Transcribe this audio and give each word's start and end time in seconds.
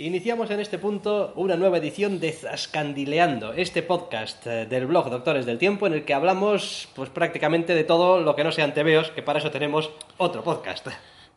Iniciamos 0.00 0.50
en 0.50 0.60
este 0.60 0.78
punto 0.78 1.34
una 1.36 1.58
nueva 1.58 1.76
edición 1.76 2.20
de 2.20 2.32
Zascandileando, 2.32 3.52
este 3.52 3.82
podcast 3.82 4.46
eh, 4.46 4.64
del 4.64 4.86
blog 4.86 5.10
Doctores 5.10 5.44
del 5.44 5.58
Tiempo 5.58 5.86
en 5.86 5.92
el 5.92 6.06
que 6.06 6.14
hablamos 6.14 6.88
pues 6.96 7.10
prácticamente 7.10 7.74
de 7.74 7.84
todo 7.84 8.18
lo 8.22 8.34
que 8.34 8.42
no 8.42 8.50
sean 8.50 8.72
tebeos, 8.72 9.10
que 9.10 9.22
para 9.22 9.40
eso 9.40 9.50
tenemos 9.50 9.90
otro 10.16 10.42
podcast. 10.42 10.88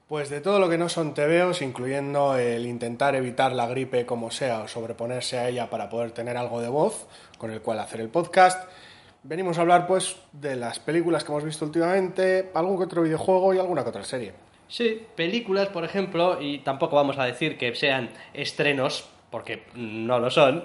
Pues 0.08 0.30
de 0.30 0.40
todo 0.40 0.60
lo 0.60 0.70
que 0.70 0.78
no 0.78 0.88
son 0.88 1.14
tebeos, 1.14 1.62
incluyendo 1.62 2.38
el 2.38 2.66
intentar 2.66 3.18
evitar 3.18 3.52
la 3.52 3.68
gripe 3.68 4.06
como 4.06 4.32
sea 4.32 4.62
o 4.62 4.70
sobreponerse 4.70 5.38
a 5.38 5.50
ella 5.50 5.70
para 5.70 5.90
poder 5.90 6.12
tener 6.12 6.38
algo 6.38 6.62
de 6.62 6.70
voz 6.70 7.06
con 7.38 7.52
el 7.52 7.62
cual 7.62 7.80
hacer 7.80 8.00
el 8.00 8.08
podcast. 8.08 8.64
Venimos 9.24 9.58
a 9.58 9.62
hablar 9.62 9.88
pues 9.88 10.16
de 10.32 10.56
las 10.56 10.80
películas 10.80 11.26
que 11.26 11.34
hemos 11.34 11.44
visto 11.44 11.66
últimamente, 11.66 12.50
algún 12.54 12.78
que 12.78 12.86
otro 12.86 13.02
videojuego 13.02 13.54
y 13.54 13.60
alguna 13.60 13.84
que 13.84 13.90
otra 13.90 14.06
serie. 14.06 14.53
Sí, 14.68 15.06
películas, 15.16 15.70
por 15.70 15.86
ejemplo, 15.86 16.42
y 16.42 16.60
tampoco 16.60 16.96
vamos 16.96 17.18
a 17.18 17.26
decir 17.26 17.58
que 17.58 17.76
sean 17.76 18.10
estrenos, 18.34 19.08
porque 19.30 19.64
no 19.76 20.20
lo 20.20 20.32
son, 20.32 20.64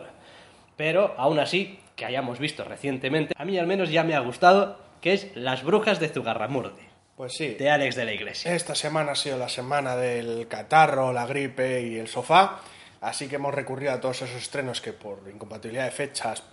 pero 0.76 1.14
aún 1.18 1.38
así, 1.38 1.80
que 1.96 2.04
hayamos 2.04 2.38
visto 2.38 2.64
recientemente, 2.64 3.34
a 3.36 3.44
mí 3.44 3.58
al 3.58 3.66
menos 3.66 3.90
ya 3.90 4.04
me 4.04 4.14
ha 4.14 4.20
gustado, 4.20 4.78
que 5.00 5.12
es 5.12 5.34
Las 5.34 5.62
Brujas 5.62 6.00
de 6.00 6.08
Zugarramurdi. 6.08 6.82
Pues 7.16 7.34
sí. 7.34 7.54
De 7.54 7.68
Alex 7.68 7.96
de 7.96 8.04
la 8.04 8.12
Iglesia. 8.12 8.54
Esta 8.54 8.76
semana 8.76 9.12
ha 9.12 9.16
sido 9.16 9.38
la 9.38 9.48
semana 9.48 9.96
del 9.96 10.46
catarro, 10.46 11.12
la 11.12 11.26
gripe 11.26 11.82
y 11.82 11.98
el 11.98 12.06
sofá, 12.06 12.60
así 13.00 13.26
que 13.28 13.36
hemos 13.36 13.52
recurrido 13.52 13.92
a 13.92 14.00
todos 14.00 14.22
esos 14.22 14.36
estrenos 14.36 14.80
que 14.80 14.92
por 14.92 15.28
incompatibilidad 15.28 15.84
de 15.84 15.90
fechas 15.90 16.44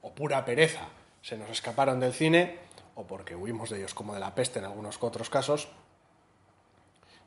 o 0.00 0.14
pura 0.14 0.44
pereza 0.44 0.88
se 1.20 1.36
nos 1.36 1.50
escaparon 1.50 2.00
del 2.00 2.14
cine, 2.14 2.58
o 2.94 3.06
porque 3.06 3.36
huimos 3.36 3.68
de 3.68 3.78
ellos 3.78 3.92
como 3.92 4.14
de 4.14 4.20
la 4.20 4.34
peste 4.34 4.58
en 4.58 4.64
algunos 4.64 4.96
otros 5.02 5.28
casos, 5.28 5.68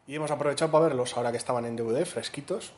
y 0.10 0.16
hemos 0.16 0.32
aprovechado 0.32 0.72
para 0.72 0.86
verlos 0.86 1.16
ahora 1.16 1.30
que 1.32 1.38
estaban 1.38 1.66
en 1.66 1.76
DVD, 1.76 2.04
fresquitos. 2.04 2.72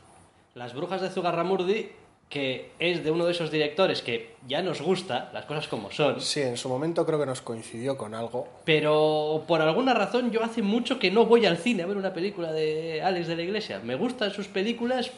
Las 0.53 0.73
Brujas 0.73 0.99
de 0.99 1.09
Zugarramurdi, 1.09 1.89
que 2.27 2.71
es 2.77 3.05
de 3.05 3.11
uno 3.11 3.25
de 3.25 3.31
esos 3.31 3.49
directores 3.51 4.01
que 4.01 4.35
ya 4.49 4.61
nos 4.61 4.81
gusta, 4.81 5.29
las 5.31 5.45
cosas 5.45 5.69
como 5.69 5.89
son. 5.91 6.19
Sí, 6.19 6.41
en 6.41 6.57
su 6.57 6.67
momento 6.67 7.05
creo 7.05 7.17
que 7.17 7.25
nos 7.25 7.41
coincidió 7.41 7.97
con 7.97 8.13
algo. 8.15 8.49
Pero 8.65 9.45
por 9.47 9.61
alguna 9.61 9.93
razón 9.93 10.29
yo 10.31 10.43
hace 10.43 10.61
mucho 10.61 10.99
que 10.99 11.09
no 11.09 11.25
voy 11.25 11.45
al 11.45 11.55
cine 11.57 11.83
a 11.83 11.85
ver 11.85 11.95
una 11.95 12.13
película 12.13 12.51
de 12.51 13.01
Alex 13.01 13.27
de 13.29 13.35
la 13.37 13.41
Iglesia. 13.43 13.79
Me 13.81 13.95
gustan 13.95 14.31
sus 14.31 14.49
películas. 14.49 15.09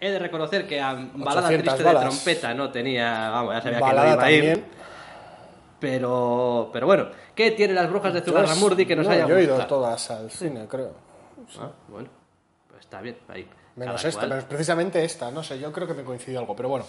He 0.00 0.10
de 0.10 0.18
reconocer 0.18 0.66
que 0.68 0.82
a 0.82 0.92
Balada 1.14 1.48
Triste 1.48 1.82
balas. 1.82 2.02
de 2.04 2.08
Trompeta 2.10 2.52
no 2.52 2.70
tenía... 2.70 3.30
Vamos, 3.30 3.54
ya 3.54 3.62
sabía 3.62 3.80
Balada 3.80 4.04
que 4.04 4.10
no 4.10 4.14
iba 4.16 4.24
a 4.24 4.30
ir. 4.32 4.44
también. 4.44 4.78
Pero, 5.80 6.70
pero 6.72 6.86
bueno, 6.86 7.06
¿qué 7.34 7.52
tiene 7.52 7.72
las 7.72 7.88
brujas 7.88 8.12
de 8.12 8.20
Zugarramurdi 8.20 8.84
que 8.84 8.96
nos 8.96 9.06
No, 9.06 9.12
haya 9.12 9.26
Yo 9.26 9.38
he 9.38 9.44
ido 9.44 9.54
gustado? 9.56 9.76
todas 9.80 10.10
al 10.10 10.30
cine, 10.30 10.66
creo. 10.68 11.07
Ah, 11.60 11.72
bueno, 11.88 12.08
pues 12.68 12.80
está 12.80 13.00
bien. 13.00 13.16
Ahí, 13.28 13.48
Menos 13.76 14.04
esta, 14.04 14.20
cual. 14.20 14.30
menos 14.30 14.44
precisamente 14.44 15.04
esta, 15.04 15.30
no 15.30 15.42
sé, 15.42 15.58
yo 15.58 15.72
creo 15.72 15.86
que 15.86 15.94
me 15.94 16.02
coincidió 16.04 16.40
algo, 16.40 16.56
pero 16.56 16.68
bueno, 16.68 16.84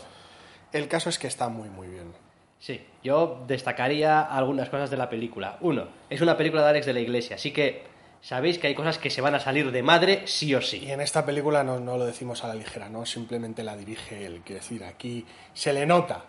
el 0.74 0.88
caso 0.88 1.10
es 1.10 1.20
que 1.20 1.28
está 1.28 1.50
muy 1.50 1.70
muy 1.70 1.88
bien. 1.88 2.14
Sí, 2.60 2.86
yo 3.04 3.44
destacaría 3.48 4.22
algunas 4.22 4.70
cosas 4.70 4.90
de 4.90 4.98
la 4.98 5.10
película. 5.10 5.58
Uno, 5.62 5.88
es 6.10 6.20
una 6.22 6.36
película 6.36 6.64
de 6.64 6.70
Alex 6.70 6.86
de 6.88 6.94
la 6.94 7.00
Iglesia, 7.00 7.36
así 7.38 7.52
que 7.52 7.84
sabéis 8.22 8.58
que 8.60 8.68
hay 8.68 8.76
cosas 8.76 8.98
que 8.98 9.10
se 9.10 9.22
van 9.22 9.34
a 9.36 9.40
salir 9.40 9.72
de 9.72 9.82
madre 9.82 10.24
sí 10.28 10.54
o 10.54 10.60
Y 10.60 10.64
sí. 10.64 10.92
en 10.92 11.00
esta 11.00 11.26
película 11.26 11.64
no, 11.64 11.80
no 11.80 11.98
lo 11.98 12.06
decimos 12.06 12.44
a 12.44 12.48
la 12.50 12.56
ligera, 12.56 12.90
no 12.90 13.06
simplemente 13.06 13.64
la 13.64 13.78
dirige 13.78 14.26
él, 14.26 14.42
quiero 14.44 14.62
decir, 14.62 14.84
aquí 14.84 15.26
se 15.54 15.72
le 15.72 15.86
nota. 15.86 16.26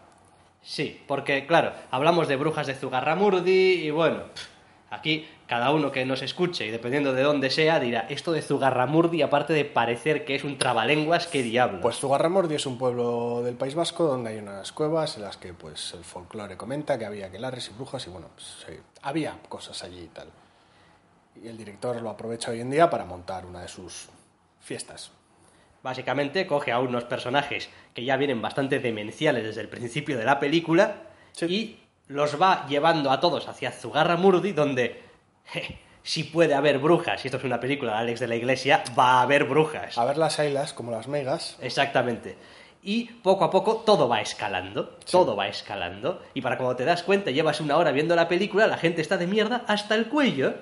Sí, 0.62 1.02
porque 1.08 1.46
claro, 1.46 1.72
hablamos 1.90 2.28
de 2.28 2.36
brujas 2.36 2.66
de 2.66 2.74
Zugarramurdi 2.74 3.86
y 3.86 3.90
bueno, 3.90 4.24
aquí 4.90 5.26
cada 5.50 5.72
uno 5.72 5.90
que 5.90 6.06
nos 6.06 6.22
escuche 6.22 6.64
y 6.64 6.70
dependiendo 6.70 7.12
de 7.12 7.24
dónde 7.24 7.50
sea 7.50 7.80
dirá, 7.80 8.06
esto 8.08 8.30
de 8.30 8.40
Zugarramurdi 8.40 9.20
aparte 9.22 9.52
de 9.52 9.64
parecer 9.64 10.24
que 10.24 10.36
es 10.36 10.44
un 10.44 10.58
trabalenguas, 10.58 11.26
qué 11.26 11.42
diablo. 11.42 11.80
Pues 11.80 11.96
Zugarramurdi 11.96 12.54
es 12.54 12.66
un 12.66 12.78
pueblo 12.78 13.42
del 13.42 13.56
País 13.56 13.74
Vasco 13.74 14.04
donde 14.04 14.30
hay 14.30 14.38
unas 14.38 14.70
cuevas 14.70 15.16
en 15.16 15.24
las 15.24 15.38
que 15.38 15.52
pues 15.52 15.92
el 15.94 16.04
folclore 16.04 16.56
comenta 16.56 16.96
que 16.96 17.04
había 17.04 17.26
aquelarres 17.26 17.68
y 17.68 17.72
brujas 17.74 18.06
y 18.06 18.10
bueno, 18.10 18.28
pues, 18.32 18.46
sí, 18.64 18.74
había 19.02 19.40
cosas 19.48 19.82
allí 19.82 20.02
y 20.02 20.06
tal. 20.06 20.28
Y 21.42 21.48
el 21.48 21.58
director 21.58 22.00
lo 22.00 22.10
aprovecha 22.10 22.52
hoy 22.52 22.60
en 22.60 22.70
día 22.70 22.88
para 22.88 23.04
montar 23.04 23.44
una 23.44 23.62
de 23.62 23.68
sus 23.68 24.08
fiestas. 24.60 25.10
Básicamente 25.82 26.46
coge 26.46 26.70
a 26.70 26.78
unos 26.78 27.02
personajes 27.02 27.70
que 27.92 28.04
ya 28.04 28.16
vienen 28.16 28.40
bastante 28.40 28.78
demenciales 28.78 29.42
desde 29.42 29.62
el 29.62 29.68
principio 29.68 30.16
de 30.16 30.24
la 30.24 30.38
película 30.38 31.08
Sí. 31.32 31.46
y 31.46 31.80
los 32.06 32.40
va 32.40 32.68
llevando 32.68 33.10
a 33.10 33.18
todos 33.18 33.48
hacia 33.48 33.72
Zugarramurdi, 33.72 34.52
donde 34.52 35.09
je, 35.52 35.78
si 36.02 36.24
puede 36.24 36.54
haber 36.54 36.78
brujas, 36.78 37.24
y 37.24 37.28
esto 37.28 37.38
es 37.38 37.44
una 37.44 37.60
película 37.60 37.92
de 37.92 37.98
Alex 37.98 38.20
de 38.20 38.28
la 38.28 38.36
Iglesia, 38.36 38.82
va 38.98 39.18
a 39.18 39.22
haber 39.22 39.44
brujas. 39.44 39.96
A 39.98 40.04
ver 40.04 40.16
las 40.16 40.38
ailas, 40.38 40.72
como 40.72 40.90
las 40.90 41.08
megas, 41.08 41.56
Exactamente. 41.60 42.36
Y 42.82 43.04
poco 43.04 43.44
a 43.44 43.50
poco 43.50 43.76
todo 43.84 44.08
va 44.08 44.22
escalando, 44.22 44.96
todo 45.10 45.36
va 45.36 45.48
escalando, 45.48 46.22
y 46.32 46.40
para 46.40 46.56
cuando 46.56 46.76
te 46.76 46.86
das 46.86 47.02
cuenta, 47.02 47.30
llevas 47.30 47.60
una 47.60 47.76
hora 47.76 47.92
viendo 47.92 48.16
la 48.16 48.26
película, 48.26 48.66
la 48.66 48.78
gente 48.78 49.02
está 49.02 49.18
de 49.18 49.26
mierda 49.26 49.64
hasta 49.66 49.94
el 49.94 50.08
cuello. 50.08 50.54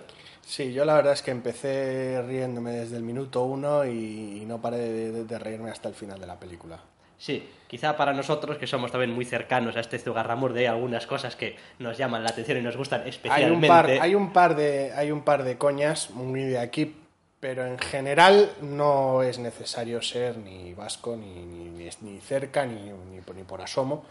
Sí, 0.45 0.73
yo 0.73 0.85
la 0.85 0.95
verdad 0.95 1.13
es 1.13 1.23
que 1.23 1.31
empecé 1.31 2.21
riéndome 2.23 2.73
desde 2.73 2.97
el 2.97 3.05
minuto 3.05 3.45
uno 3.45 3.85
y, 3.85 4.45
no 4.47 4.61
paré 4.61 4.79
de, 4.79 5.25
de 5.25 5.39
reírme 5.39 5.71
hasta 5.71 5.89
el 5.89 5.95
final 5.95 6.19
de 6.19 6.27
la 6.27 6.41
película. 6.41 6.81
Sí, 7.19 7.49
quizá 7.67 7.97
para 7.97 8.13
nosotros, 8.13 8.59
que 8.59 8.67
somos 8.69 8.93
también 8.93 9.11
muy 9.13 9.25
cercanos 9.25 9.77
a 9.77 9.81
este 9.81 9.99
Zugarramurdi, 9.99 10.61
hay 10.61 10.67
algunas 10.67 11.07
cosas 11.07 11.35
que 11.37 11.57
nos 11.81 11.99
llaman 11.99 12.23
la 12.23 12.31
atención 12.31 12.59
y 12.59 12.63
nos 12.63 12.77
gustan 12.77 13.03
Hay 13.03 13.09
especialmente. 13.11 13.67
un, 13.67 13.69
par, 13.69 13.91
hay, 13.91 14.15
un 14.15 14.33
par 14.33 14.55
de, 14.55 14.93
hay 14.93 15.11
un 15.11 15.23
par 15.23 15.43
de 15.43 15.59
coñas 15.59 16.11
muy 16.11 16.43
de 16.45 16.59
aquí, 16.61 16.95
pero 17.41 17.67
en 17.67 17.79
general 17.79 18.53
no 18.63 19.23
es 19.23 19.39
necesario 19.39 20.01
ser 20.01 20.37
ni 20.39 20.75
vasco, 20.75 21.17
ni, 21.17 21.45
ni, 21.45 21.89
ni- 22.03 22.21
cerca, 22.21 22.65
ni, 22.67 22.91
ni 23.35 23.43
por 23.43 23.61
asomo 23.63 24.05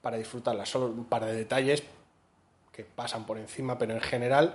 para 0.00 0.16
disfrutarla. 0.16 0.64
Solo 0.64 0.86
un 0.86 1.04
par 1.06 1.24
de 1.24 1.34
detalles 1.34 1.82
que 2.72 2.84
pasan 2.84 3.26
por 3.26 3.38
encima, 3.38 3.76
pero 3.76 3.92
en 3.92 4.00
general 4.00 4.54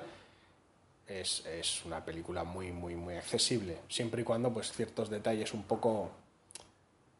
es, 1.08 1.46
es 1.46 1.84
una 1.86 2.04
película 2.04 2.44
muy, 2.44 2.72
muy, 2.72 2.96
muy 2.96 3.16
accesible, 3.16 3.78
siempre 3.90 4.22
y 4.22 4.24
cuando 4.26 4.52
pues 4.52 4.72
ciertos 4.72 5.10
detalles 5.10 5.54
un 5.54 5.64
poco 5.64 6.12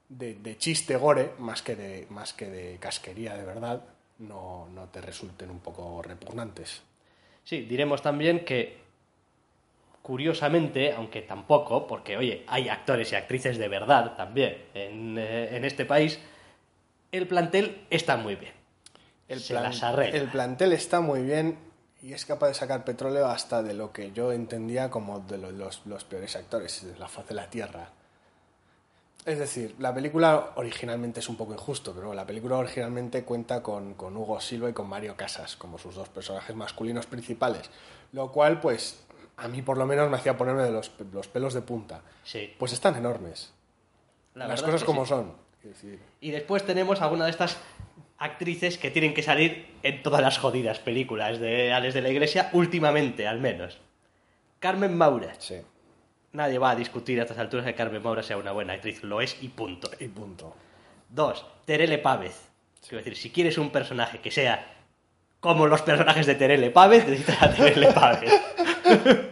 de, 0.10 0.36
de 0.36 0.58
chiste 0.58 0.96
gore, 0.96 1.34
más 1.40 1.62
que 1.62 1.76
de, 1.76 2.08
más 2.10 2.34
que 2.34 2.50
de 2.50 2.78
casquería 2.80 3.36
de 3.36 3.44
verdad, 3.44 3.84
no, 4.20 4.68
no 4.74 4.86
te 4.90 5.02
resulten 5.02 5.50
un 5.52 5.60
poco 5.60 6.02
repugnantes. 6.02 6.82
Sí, 7.44 7.62
diremos 7.62 8.02
también 8.02 8.44
que, 8.46 8.78
curiosamente, 10.02 10.94
aunque 10.94 11.22
tampoco, 11.22 11.88
porque 11.88 12.18
oye, 12.18 12.44
hay 12.48 12.70
actores 12.70 13.12
y 13.12 13.16
actrices 13.16 13.58
de 13.58 13.68
verdad 13.68 14.16
también 14.16 14.66
en, 14.74 15.18
eh, 15.18 15.56
en 15.56 15.66
este 15.66 15.86
país, 15.86 16.20
el 17.12 17.28
plantel 17.28 17.86
está 17.90 18.18
muy 18.18 18.36
bien. 18.36 18.54
El, 19.28 19.40
Se 19.42 19.54
plan- 19.54 19.64
las 19.64 19.84
arregla. 19.84 20.18
el 20.18 20.30
plantel 20.30 20.72
está 20.74 21.02
muy 21.02 21.22
bien 21.22 21.58
y 22.02 22.14
es 22.14 22.26
capaz 22.26 22.48
de 22.50 22.54
sacar 22.54 22.86
petróleo 22.86 23.28
hasta 23.28 23.62
de 23.64 23.74
lo 23.74 23.92
que 23.92 24.12
yo 24.12 24.32
entendía 24.32 24.90
como 24.90 25.20
de 25.20 25.38
lo- 25.38 25.52
los, 25.52 25.86
los 25.86 26.04
peores 26.06 26.36
actores 26.36 26.86
de 26.86 26.98
la 26.98 27.08
faz 27.10 27.28
de 27.28 27.36
la 27.36 27.50
Tierra. 27.50 27.90
Es 29.28 29.40
decir, 29.40 29.76
la 29.80 29.94
película 29.94 30.54
originalmente 30.56 31.20
es 31.20 31.28
un 31.28 31.36
poco 31.36 31.52
injusto, 31.52 31.94
pero 31.94 32.14
la 32.14 32.26
película 32.26 32.56
originalmente 32.56 33.26
cuenta 33.26 33.62
con, 33.62 33.94
con 33.96 34.16
Hugo 34.16 34.40
Silva 34.40 34.70
y 34.70 34.74
con 34.74 34.88
Mario 34.88 35.18
Casas 35.18 35.58
como 35.58 35.78
sus 35.78 35.96
dos 35.96 36.08
personajes 36.08 36.56
masculinos 36.56 37.08
principales, 37.08 37.70
lo 38.14 38.32
cual, 38.32 38.62
pues, 38.62 39.06
a 39.36 39.50
mí 39.50 39.62
por 39.62 39.78
lo 39.78 39.86
menos 39.86 40.10
me 40.10 40.16
hacía 40.16 40.38
ponerme 40.38 40.64
de 40.64 40.72
los, 40.72 40.94
los 41.12 41.28
pelos 41.28 41.54
de 41.54 41.60
punta. 41.60 42.04
Sí, 42.24 42.56
Pues 42.58 42.72
están 42.72 42.96
enormes. 42.96 43.52
la 44.34 44.48
Las 44.48 44.64
cosas 44.64 44.86
como 44.86 45.04
sí. 45.04 45.10
son. 45.10 45.34
Decir, 45.62 46.00
Y 46.22 46.32
después 46.32 46.66
tenemos 46.66 47.02
alguna 47.02 47.26
de 47.26 47.32
estas 47.32 47.58
actrices 48.20 48.78
que 48.78 48.92
tienen 48.92 49.14
que 49.14 49.24
salir 49.24 49.76
en 49.84 50.04
todas 50.04 50.22
las 50.22 50.38
jodidas 50.38 50.80
películas 50.80 51.38
de 51.40 51.74
Alex 51.74 51.94
de 51.96 52.02
la 52.02 52.10
Iglesia, 52.10 52.50
últimamente 52.54 53.28
al 53.28 53.42
menos. 53.42 53.78
Carmen 54.60 54.96
Maura. 54.96 55.36
sí, 55.38 55.58
Nadie 56.38 56.60
va 56.60 56.70
a 56.70 56.76
discutir 56.76 57.20
a 57.20 57.24
estas 57.24 57.40
alturas 57.40 57.66
que 57.66 57.74
Carmen 57.74 58.04
Maura 58.04 58.22
sea 58.22 58.38
una 58.38 58.52
buena 58.52 58.74
actriz, 58.74 59.02
lo 59.02 59.22
es 59.22 59.38
y 59.42 59.48
punto. 59.48 59.90
y 60.00 60.08
punto. 60.08 60.56
Dos, 61.10 61.44
Terele 61.66 61.98
Pávez. 61.98 62.40
Quiero 62.82 63.00
decir, 63.00 63.18
si 63.18 63.32
quieres 63.32 63.58
un 63.58 63.72
personaje 63.72 64.20
que 64.20 64.30
sea 64.30 64.76
como 65.40 65.66
los 65.66 65.82
personajes 65.82 66.28
de 66.28 66.36
Terele 66.36 66.70
Pávez, 66.70 67.08
necesitas 67.08 67.42
a 67.42 67.52
Terele 67.52 67.92
Pávez. 67.92 68.32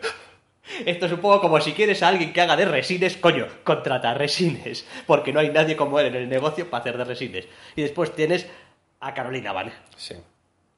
Esto 0.87 1.05
es 1.05 1.11
un 1.11 1.19
poco 1.19 1.41
como 1.41 1.61
si 1.61 1.73
quieres 1.73 2.01
a 2.01 2.07
alguien 2.07 2.33
que 2.33 2.41
haga 2.41 2.55
de 2.55 2.65
resines, 2.65 3.17
coño, 3.17 3.45
contrata 3.63 4.09
a 4.09 4.13
resines, 4.15 4.87
porque 5.05 5.31
no 5.31 5.39
hay 5.39 5.51
nadie 5.51 5.77
como 5.77 5.99
él 5.99 6.07
en 6.07 6.15
el 6.15 6.27
negocio 6.27 6.71
para 6.71 6.81
hacer 6.81 6.97
de 6.97 7.03
resines. 7.03 7.47
Y 7.75 7.83
después 7.83 8.15
tienes 8.15 8.47
a 8.99 9.13
Carolina 9.13 9.53
Van, 9.53 9.71
Sí. 9.95 10.15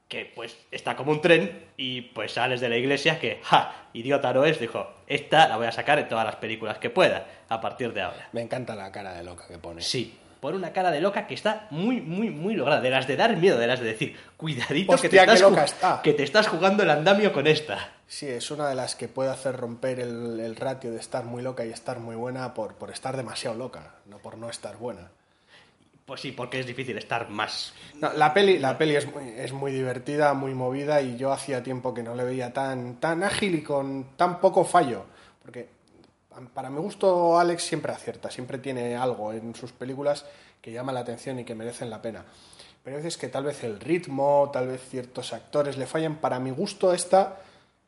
Que 0.07 0.31
pues 0.33 0.57
está 0.71 0.95
como 0.95 1.11
un 1.11 1.21
tren 1.21 1.65
y 1.75 2.01
pues 2.01 2.33
sales 2.33 2.61
de 2.61 2.69
la 2.69 2.77
iglesia 2.77 3.19
que, 3.19 3.39
ja, 3.43 3.89
idiota 3.93 4.33
no 4.33 4.45
es, 4.45 4.59
dijo, 4.59 4.87
esta 5.07 5.47
la 5.47 5.57
voy 5.57 5.67
a 5.67 5.71
sacar 5.71 5.99
en 5.99 6.07
todas 6.07 6.25
las 6.25 6.37
películas 6.37 6.77
que 6.77 6.89
pueda 6.89 7.27
a 7.49 7.59
partir 7.59 7.93
de 7.93 8.01
ahora. 8.01 8.29
Me 8.31 8.41
encanta 8.41 8.75
la 8.75 8.91
cara 8.91 9.13
de 9.13 9.23
loca 9.23 9.45
que 9.47 9.57
pone. 9.57 9.81
Sí, 9.81 10.17
por 10.39 10.53
una 10.53 10.71
cara 10.71 10.91
de 10.91 11.01
loca 11.01 11.27
que 11.27 11.33
está 11.33 11.67
muy, 11.71 11.99
muy, 11.99 12.29
muy 12.29 12.55
lograda. 12.55 12.81
De 12.81 12.89
las 12.89 13.07
de 13.07 13.17
dar 13.17 13.35
miedo, 13.37 13.57
de 13.57 13.67
las 13.67 13.79
de 13.79 13.87
decir, 13.87 14.15
cuidadito 14.37 14.95
que, 14.95 15.09
te 15.09 15.19
Hostia, 15.19 15.21
estás, 15.23 15.41
loca 15.41 15.63
está. 15.65 16.01
que 16.01 16.13
te 16.13 16.23
estás 16.23 16.47
jugando 16.47 16.83
el 16.83 16.89
andamio 16.89 17.33
con 17.33 17.47
esta. 17.47 17.93
Sí, 18.07 18.27
es 18.27 18.49
una 18.51 18.69
de 18.69 18.75
las 18.75 18.95
que 18.95 19.07
puede 19.09 19.29
hacer 19.29 19.57
romper 19.57 19.99
el, 19.99 20.39
el 20.39 20.55
ratio 20.55 20.91
de 20.91 20.99
estar 20.99 21.25
muy 21.25 21.41
loca 21.41 21.65
y 21.65 21.71
estar 21.71 21.99
muy 21.99 22.15
buena 22.15 22.53
por, 22.53 22.75
por 22.75 22.91
estar 22.91 23.17
demasiado 23.17 23.57
loca, 23.57 23.95
no 24.05 24.19
por 24.19 24.37
no 24.37 24.49
estar 24.49 24.77
buena. 24.77 25.11
Pues 26.07 26.21
sí, 26.21 26.31
porque 26.31 26.61
es 26.61 26.65
difícil 26.65 26.97
estar 26.97 27.29
más. 27.29 27.73
No, 27.95 28.13
la 28.13 28.33
peli, 28.33 28.59
la 28.59 28.77
peli 28.77 28.95
es, 28.95 29.13
muy, 29.13 29.27
es 29.27 29.51
muy 29.51 29.73
divertida, 29.73 30.33
muy 30.33 30.53
movida 30.53 31.01
y 31.01 31.17
yo 31.17 31.33
hacía 31.33 31.61
tiempo 31.61 31.93
que 31.93 32.01
no 32.01 32.15
le 32.15 32.23
veía 32.23 32.53
tan, 32.53 33.01
tan 33.01 33.23
ágil 33.23 33.55
y 33.55 33.61
con 33.61 34.15
tan 34.15 34.39
poco 34.39 34.63
fallo. 34.63 35.03
Porque 35.41 35.67
para 36.53 36.69
mi 36.69 36.79
gusto 36.79 37.37
Alex 37.37 37.61
siempre 37.61 37.91
acierta, 37.91 38.31
siempre 38.31 38.57
tiene 38.59 38.95
algo 38.95 39.33
en 39.33 39.53
sus 39.53 39.73
películas 39.73 40.25
que 40.61 40.71
llama 40.71 40.93
la 40.93 41.01
atención 41.01 41.39
y 41.39 41.43
que 41.43 41.55
merecen 41.55 41.89
la 41.89 42.01
pena. 42.01 42.23
Pero 42.85 42.95
hay 42.95 43.03
veces 43.03 43.17
que 43.17 43.27
tal 43.27 43.43
vez 43.43 43.65
el 43.65 43.77
ritmo, 43.77 44.49
tal 44.53 44.69
vez 44.69 44.87
ciertos 44.89 45.33
actores 45.33 45.77
le 45.77 45.87
fallan. 45.87 46.21
Para 46.21 46.39
mi 46.39 46.51
gusto 46.51 46.93
esta 46.93 47.41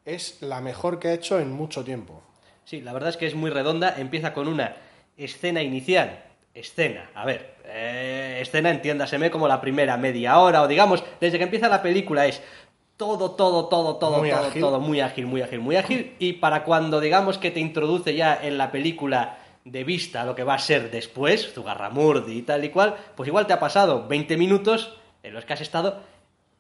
es 0.04 0.42
la 0.42 0.60
mejor 0.60 1.00
que 1.00 1.08
ha 1.08 1.14
hecho 1.14 1.40
en 1.40 1.54
mucho 1.54 1.86
tiempo. 1.86 2.22
Sí, 2.66 2.82
la 2.82 2.92
verdad 2.92 3.12
es 3.12 3.18
que 3.18 3.28
es 3.28 3.36
muy 3.36 3.50
redonda. 3.50 3.96
Empieza 3.98 4.34
con 4.34 4.50
una 4.50 4.76
escena 5.16 5.64
inicial. 5.64 6.26
Escena, 6.60 7.10
a 7.16 7.26
ver, 7.26 7.56
eh, 7.66 8.40
escena 8.42 8.70
entiéndaseme 8.70 9.32
como 9.32 9.48
la 9.48 9.62
primera 9.62 9.96
media 9.96 10.40
hora 10.40 10.62
o 10.62 10.68
digamos, 10.68 11.04
desde 11.22 11.38
que 11.38 11.46
empieza 11.46 11.70
la 11.70 11.82
película 11.82 12.26
es 12.28 12.42
todo, 12.98 13.32
todo, 13.32 13.70
todo, 13.70 13.96
todo, 13.96 14.18
Muy 14.20 14.30
todo, 14.30 14.46
ágil. 14.46 14.62
todo 14.62 14.80
muy 14.82 15.00
ágil, 15.00 15.26
muy 15.26 15.42
ágil, 15.42 15.60
muy 15.62 15.78
ágil. 15.78 16.16
Y 16.20 16.34
para 16.34 16.66
cuando 16.66 17.00
digamos 17.00 17.38
que 17.38 17.50
te 17.50 17.62
introduce 17.62 18.14
ya 18.14 18.38
en 18.42 18.58
la 18.58 18.72
película 18.72 19.38
de 19.64 19.86
vista 19.86 20.26
lo 20.26 20.36
que 20.36 20.44
va 20.44 20.56
a 20.56 20.60
ser 20.60 20.92
después, 20.92 21.54
Zugarramurdi 21.54 22.38
y 22.40 22.42
tal 22.42 22.66
y 22.66 22.70
cual, 22.70 22.96
pues 23.16 23.28
igual 23.28 23.48
te 23.48 23.54
ha 23.54 23.60
pasado 23.60 24.06
20 24.08 24.36
minutos 24.36 24.98
en 25.24 25.34
los 25.34 25.46
que 25.46 25.54
has 25.54 25.62
estado 25.62 26.02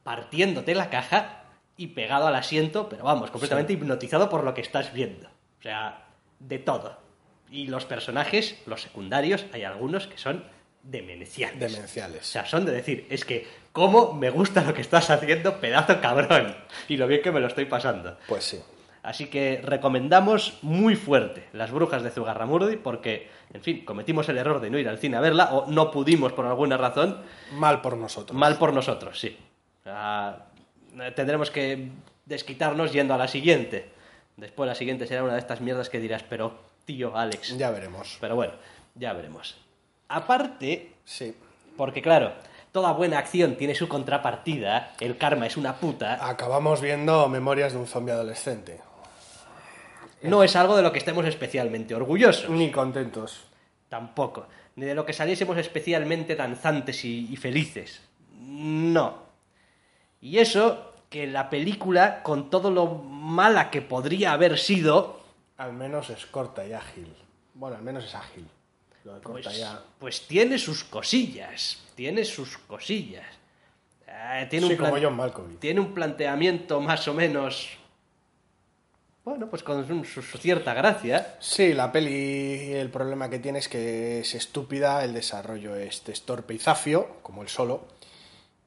partiéndote 0.03 0.75
la 0.75 0.89
caja 0.89 1.43
y 1.75 1.87
pegado 1.87 2.27
al 2.27 2.35
asiento, 2.35 2.87
pero 2.87 3.03
vamos, 3.03 3.31
completamente 3.31 3.73
hipnotizado 3.73 4.29
por 4.29 4.45
lo 4.45 4.53
que 4.53 4.61
estás 4.61 4.93
viendo. 4.93 5.27
O 5.27 5.61
sea, 5.61 6.05
de 6.39 6.59
todo. 6.59 7.08
Y 7.51 7.67
los 7.67 7.85
personajes, 7.85 8.61
los 8.65 8.81
secundarios, 8.81 9.45
hay 9.53 9.63
algunos 9.63 10.07
que 10.07 10.17
son 10.17 10.43
demenciales. 10.83 11.73
Demenciales. 11.73 12.21
O 12.21 12.31
sea, 12.31 12.45
son 12.45 12.65
de 12.65 12.71
decir, 12.71 13.07
es 13.09 13.25
que, 13.25 13.47
¿cómo 13.71 14.13
me 14.13 14.29
gusta 14.29 14.63
lo 14.63 14.73
que 14.73 14.81
estás 14.81 15.09
haciendo, 15.09 15.59
pedazo 15.59 15.99
cabrón? 16.01 16.55
Y 16.87 16.97
lo 16.97 17.07
bien 17.07 17.21
que 17.21 17.31
me 17.31 17.39
lo 17.39 17.47
estoy 17.47 17.65
pasando. 17.65 18.17
Pues 18.27 18.43
sí. 18.43 18.59
Así 19.01 19.27
que 19.27 19.61
recomendamos 19.63 20.59
muy 20.61 20.95
fuerte 20.95 21.47
Las 21.53 21.71
Brujas 21.71 22.03
de 22.03 22.09
Zugarramurdi 22.09 22.75
porque, 22.75 23.29
en 23.53 23.61
fin, 23.61 23.85
cometimos 23.85 24.27
el 24.27 24.37
error 24.37 24.59
de 24.59 24.69
no 24.69 24.77
ir 24.77 24.89
al 24.89 24.99
cine 24.99 25.15
a 25.17 25.21
verla 25.21 25.53
o 25.53 25.71
no 25.71 25.89
pudimos 25.89 26.33
por 26.33 26.45
alguna 26.45 26.75
razón. 26.77 27.21
Mal 27.53 27.81
por 27.81 27.95
nosotros. 27.95 28.37
Mal 28.37 28.57
por 28.57 28.73
nosotros, 28.73 29.19
sí. 29.19 29.37
Sea, 29.83 30.47
tendremos 31.15 31.49
que 31.49 31.89
desquitarnos 32.25 32.91
yendo 32.91 33.13
a 33.13 33.17
la 33.17 33.27
siguiente. 33.27 33.89
Después 34.35 34.67
la 34.67 34.75
siguiente 34.75 35.07
será 35.07 35.23
una 35.23 35.33
de 35.33 35.39
estas 35.39 35.61
mierdas 35.61 35.89
que 35.89 35.99
dirás, 35.99 36.23
pero 36.23 36.68
tío, 36.89 37.15
Alex. 37.15 37.55
Ya 37.55 37.69
veremos. 37.69 38.17
Pero 38.19 38.35
bueno, 38.35 38.53
ya 38.95 39.13
veremos. 39.13 39.55
Aparte, 40.07 40.93
Sí. 41.05 41.35
porque 41.77 42.01
claro, 42.01 42.33
toda 42.71 42.93
buena 42.93 43.19
acción 43.19 43.55
tiene 43.57 43.75
su 43.75 43.87
contrapartida, 43.87 44.93
el 44.99 45.15
karma 45.15 45.45
es 45.45 45.55
una 45.55 45.75
puta, 45.75 46.27
Acabamos 46.27 46.81
viendo 46.81 47.29
Memorias 47.29 47.73
de 47.73 47.77
un 47.79 47.85
zombie 47.85 48.11
adolescente. 48.13 48.81
no 50.23 50.41
es 50.43 50.55
algo 50.55 50.75
de 50.75 50.81
lo 50.81 50.91
que 50.91 50.97
estemos 50.97 51.25
especialmente 51.27 51.93
orgullosos. 51.93 52.49
Ni 52.49 52.71
contentos. 52.71 53.43
Tampoco. 53.87 54.47
Ni 54.75 54.85
de 54.87 54.95
lo 54.95 55.05
que 55.05 55.13
saliésemos 55.13 55.57
especialmente 55.57 56.35
danzantes 56.35 57.05
y, 57.05 57.27
y 57.31 57.35
felices. 57.37 58.01
No. 58.39 59.29
Y 60.21 60.39
eso, 60.39 60.91
que 61.11 61.27
la 61.27 61.51
película, 61.51 62.23
con 62.23 62.49
todo 62.49 62.71
lo 62.71 62.87
mala 62.95 63.69
que 63.69 63.81
podría 63.83 64.33
haber 64.33 64.57
sido, 64.57 65.18
Al 65.59 65.73
menos 65.73 66.09
es 66.09 66.25
corta 66.25 66.65
y 66.65 66.71
ágil. 66.71 67.13
Bueno, 67.53 67.75
al 67.75 67.81
menos 67.83 68.05
es 68.05 68.15
ágil. 68.15 68.47
Lo 69.03 69.15
de 69.15 69.19
pues, 69.19 69.45
corta 69.45 69.57
ya. 69.57 69.83
pues 69.99 70.25
tiene 70.25 70.57
sus 70.57 70.85
cosillas. 70.85 71.83
Tiene 71.95 72.23
sus 72.23 72.57
cosillas. 72.59 73.25
Eh, 74.07 74.47
tiene, 74.49 74.67
Sí, 74.67 74.73
un 74.73 74.79
como 74.79 74.97
John 75.01 75.17
Malkovich. 75.17 75.59
tiene 75.59 75.81
un 75.81 75.93
planteamiento 75.93 76.79
más 76.79 77.05
o 77.09 77.13
menos... 77.13 77.77
Bueno, 79.25 79.49
pues 79.49 79.61
con 79.61 79.85
su 80.05 80.21
cierta 80.21 80.73
gracia. 80.73 81.35
Sí, 81.41 81.73
la 81.73 81.91
peli, 81.91 82.71
el 82.71 82.89
problema 82.89 83.29
que 83.29 83.39
tiene 83.39 83.59
es 83.59 83.67
que 83.67 84.21
es 84.21 84.35
estúpida, 84.35 85.03
el 85.03 85.13
desarrollo 85.13 85.75
es, 85.75 86.01
es 86.07 86.21
torpe 86.23 86.53
y 86.53 86.57
zafio, 86.57 87.17
como 87.21 87.43
el 87.43 87.49
solo, 87.49 87.85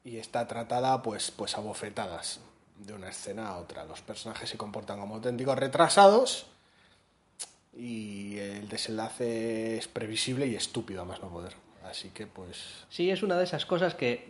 y 0.05 0.19
está 0.19 0.47
tratada 0.47 1.01
pues, 1.01 1.31
pues 1.31 1.57
a 1.57 1.61
bofetadas 1.61 2.41
de 2.77 2.93
una 2.93 3.09
escena 3.09 3.49
a 3.49 3.57
otra. 3.57 3.85
Los 3.87 4.03
personajes 4.03 4.51
se 4.51 4.59
comportan 4.59 5.01
como 5.01 5.15
auténticos 5.15 5.59
retrasados 5.59 6.52
y 7.77 8.39
el 8.39 8.69
desenlace 8.69 9.79
es 9.79 9.89
previsible 9.89 10.47
y 10.47 10.55
estúpido 10.55 11.03
a 11.03 11.05
más 11.05 11.23
no 11.23 11.31
poder. 11.31 11.55
Así 11.85 12.11
que 12.11 12.27
pues 12.27 12.87
Sí, 12.89 13.11
es 13.11 13.23
una 13.23 13.37
de 13.37 13.45
esas 13.45 13.67
cosas 13.67 13.95
que 13.95 14.29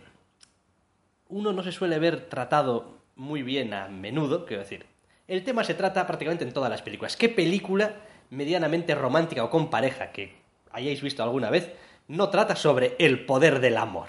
uno 1.28 1.52
no 1.52 1.62
se 1.62 1.72
suele 1.72 1.98
ver 1.98 2.28
tratado 2.28 2.98
muy 3.16 3.42
bien 3.42 3.74
a 3.74 3.88
menudo, 3.88 4.46
quiero 4.46 4.62
decir. 4.62 4.86
El 5.28 5.44
tema 5.44 5.64
se 5.64 5.74
trata 5.74 6.06
prácticamente 6.06 6.44
en 6.44 6.52
todas 6.52 6.70
las 6.70 6.82
películas. 6.82 7.16
¿Qué 7.16 7.28
película 7.28 7.96
medianamente 8.30 8.94
romántica 8.94 9.44
o 9.44 9.50
con 9.50 9.70
pareja 9.70 10.12
que 10.12 10.34
hayáis 10.70 11.02
visto 11.02 11.22
alguna 11.22 11.50
vez 11.50 11.72
no 12.08 12.28
trata 12.30 12.56
sobre 12.56 12.96
el 12.98 13.24
poder 13.24 13.60
del 13.60 13.76
amor? 13.76 14.08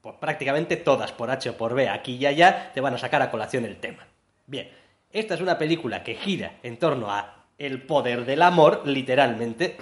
Pues 0.00 0.16
prácticamente 0.16 0.76
todas, 0.76 1.12
por 1.12 1.30
H 1.30 1.48
o 1.50 1.56
por 1.56 1.74
B, 1.74 1.88
aquí 1.88 2.16
y 2.16 2.26
allá, 2.26 2.72
te 2.74 2.82
van 2.82 2.94
a 2.94 2.98
sacar 2.98 3.22
a 3.22 3.30
colación 3.30 3.64
el 3.64 3.78
tema. 3.78 4.06
Bien, 4.46 4.70
esta 5.10 5.34
es 5.34 5.40
una 5.40 5.56
película 5.56 6.02
que 6.02 6.16
gira 6.16 6.58
en 6.62 6.76
torno 6.78 7.10
a 7.10 7.43
el 7.58 7.82
poder 7.82 8.24
del 8.24 8.42
amor, 8.42 8.82
literalmente, 8.84 9.76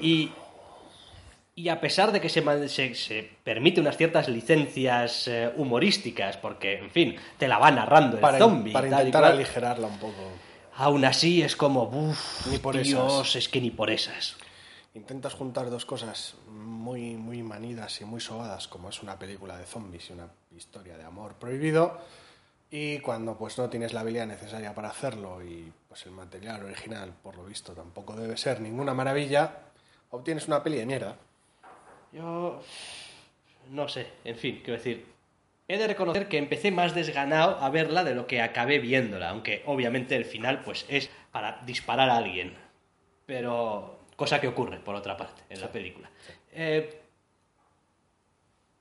y 0.00 0.30
y 1.60 1.68
a 1.68 1.78
pesar 1.78 2.10
de 2.10 2.20
que 2.22 2.30
se, 2.30 2.68
se, 2.68 2.94
se 2.94 3.30
permite 3.44 3.82
unas 3.82 3.96
ciertas 3.98 4.28
licencias 4.28 5.28
eh, 5.28 5.52
humorísticas, 5.56 6.38
porque, 6.38 6.78
en 6.78 6.90
fin, 6.90 7.16
te 7.36 7.48
la 7.48 7.58
va 7.58 7.70
narrando 7.70 8.16
el 8.16 8.20
para, 8.20 8.38
zombie, 8.38 8.72
para 8.72 8.88
intentar 8.88 9.22
cual, 9.22 9.32
aligerarla 9.32 9.86
un 9.86 9.98
poco. 9.98 10.32
aún 10.76 11.04
así 11.04 11.42
es 11.42 11.56
como, 11.56 11.82
uff, 11.82 12.46
Ni 12.46 12.56
por 12.56 12.80
Dios, 12.80 13.12
esas. 13.12 13.36
es 13.36 13.48
que 13.50 13.60
ni 13.60 13.70
por 13.70 13.90
esas. 13.90 14.36
Intentas 14.94 15.34
juntar 15.34 15.68
dos 15.68 15.84
cosas 15.84 16.34
muy, 16.48 17.16
muy 17.16 17.42
manidas 17.42 18.00
y 18.00 18.06
muy 18.06 18.20
sobadas, 18.22 18.66
como 18.66 18.88
es 18.88 19.02
una 19.02 19.18
película 19.18 19.58
de 19.58 19.66
zombies 19.66 20.08
y 20.08 20.14
una 20.14 20.28
historia 20.56 20.96
de 20.96 21.04
amor 21.04 21.34
prohibido, 21.34 22.00
y 22.70 23.00
cuando 23.00 23.36
pues 23.36 23.58
no 23.58 23.68
tienes 23.68 23.92
la 23.92 24.00
habilidad 24.00 24.26
necesaria 24.26 24.74
para 24.74 24.90
hacerlo 24.90 25.42
y 25.42 25.72
pues 25.88 26.06
el 26.06 26.12
material 26.12 26.62
original, 26.62 27.12
por 27.22 27.36
lo 27.36 27.44
visto, 27.44 27.72
tampoco 27.72 28.14
debe 28.14 28.36
ser 28.36 28.60
ninguna 28.60 28.94
maravilla, 28.94 29.58
obtienes 30.10 30.46
una 30.46 30.62
peli 30.62 30.78
de 30.78 30.86
mierda. 30.86 31.16
Yo 32.12 32.62
no 33.70 33.88
sé, 33.88 34.06
en 34.24 34.36
fin, 34.36 34.60
quiero 34.64 34.78
decir, 34.78 35.06
he 35.66 35.78
de 35.78 35.86
reconocer 35.88 36.28
que 36.28 36.38
empecé 36.38 36.70
más 36.70 36.94
desganado 36.94 37.58
a 37.60 37.70
verla 37.70 38.04
de 38.04 38.14
lo 38.14 38.26
que 38.26 38.40
acabé 38.40 38.78
viéndola, 38.78 39.30
aunque 39.30 39.62
obviamente 39.66 40.14
el 40.14 40.24
final 40.24 40.62
pues 40.62 40.86
es 40.88 41.10
para 41.32 41.60
disparar 41.66 42.08
a 42.08 42.16
alguien, 42.16 42.54
pero 43.26 44.00
cosa 44.14 44.40
que 44.40 44.48
ocurre 44.48 44.78
por 44.78 44.94
otra 44.94 45.16
parte 45.16 45.42
en 45.48 45.60
la 45.60 45.72
película. 45.72 46.10
Eh, 46.52 47.00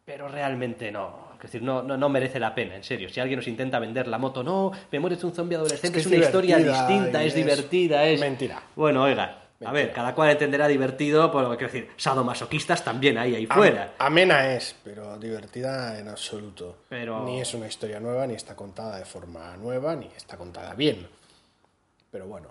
pero 0.06 0.28
realmente 0.28 0.92
no, 0.92 1.29
es 1.48 1.52
decir, 1.52 1.62
no, 1.62 1.82
no, 1.84 1.98
no 1.98 2.10
merece 2.10 2.40
la 2.40 2.54
pena, 2.54 2.76
en 2.76 2.84
serio. 2.84 3.10
Si 3.10 3.20
alguien 3.20 3.38
nos 3.38 3.48
intenta 3.48 3.80
vender 3.80 4.08
la 4.08 4.18
moto, 4.18 4.44
no, 4.44 4.72
Memorias 4.92 5.22
de 5.22 5.28
un 5.28 5.34
zombie 5.34 5.56
adolescente 5.56 6.00
Es 6.00 6.06
es, 6.06 6.10
que 6.12 6.16
es 6.16 6.20
una 6.20 6.26
historia 6.26 6.58
distinta, 6.58 7.22
es 7.24 7.28
es 7.28 7.36
divertida, 7.36 8.06
es... 8.06 8.20
mentira. 8.20 8.62
Bueno, 8.76 9.04
oiga, 9.04 9.44
a 9.66 9.72
ver, 9.72 9.92
cada 9.92 10.16
cual 10.16 10.30
entenderá 10.32 10.68
divertido, 10.68 11.32
por 11.32 11.44
lo 11.44 11.52
que 11.52 11.58
quiero 11.58 11.74
decir, 11.74 11.90
sadomasoquistas 11.98 12.84
también 12.84 13.18
hay 13.18 13.36
ahí 13.36 13.46
fuera. 13.46 13.94
Am- 13.98 14.08
amena 14.08 14.54
es, 14.54 14.76
pero 14.84 15.18
divertida 15.18 15.98
en 16.00 16.08
absoluto. 16.10 16.78
Pero- 16.90 17.26
Ni 17.26 17.42
es 17.42 17.54
una 17.54 17.68
historia 17.68 18.00
nueva, 18.00 18.26
ni 18.28 18.36
está 18.36 18.56
contada 18.56 18.98
de 18.98 19.06
forma 19.06 19.56
nueva, 19.58 19.96
ni 19.96 20.08
está 20.16 20.38
contada 20.38 20.74
bien. 20.76 21.08
Pero 22.12 22.26
bueno, 22.28 22.50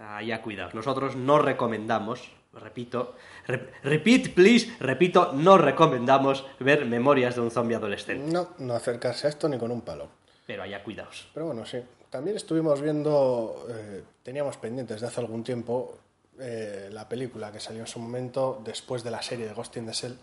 Ah, 0.00 0.22
ya 0.22 0.40
cuidaos. 0.40 0.74
Nosotros 0.74 1.16
no 1.16 1.38
recomendamos, 1.38 2.30
repito, 2.54 3.14
re- 3.46 3.72
repeat 3.82 4.34
please, 4.34 4.74
repito, 4.80 5.32
no 5.32 5.58
recomendamos 5.58 6.44
ver 6.60 6.84
Memorias 6.86 7.34
de 7.34 7.40
un 7.40 7.50
zombie 7.50 7.76
adolescente. 7.76 8.30
no, 8.32 8.50
no 8.58 8.74
acercarse 8.74 9.26
a 9.26 9.30
esto 9.30 9.48
ni 9.48 9.58
con 9.58 9.70
un 9.70 9.80
palo. 9.82 10.08
Pero 10.46 10.62
allá 10.62 10.82
cuidaos. 10.82 11.28
Pero 11.34 11.46
bueno, 11.46 11.64
sí. 11.64 11.78
También 12.10 12.36
estuvimos 12.36 12.80
viendo, 12.82 13.64
eh, 13.70 14.02
teníamos 14.22 14.56
pendientes 14.58 15.00
de 15.00 15.06
hace 15.06 15.20
algún 15.20 15.42
tiempo 15.44 15.96
eh, 16.38 16.90
la 16.92 17.08
película 17.08 17.50
que 17.52 17.60
salió 17.60 17.80
en 17.80 17.86
su 17.86 17.98
momento 18.00 18.60
después 18.64 19.02
de 19.02 19.10
la 19.10 19.22
serie 19.22 19.46
de 19.46 19.54
Ghost 19.54 19.76
in 19.76 19.86
the 19.86 19.92
Shell, 19.92 20.18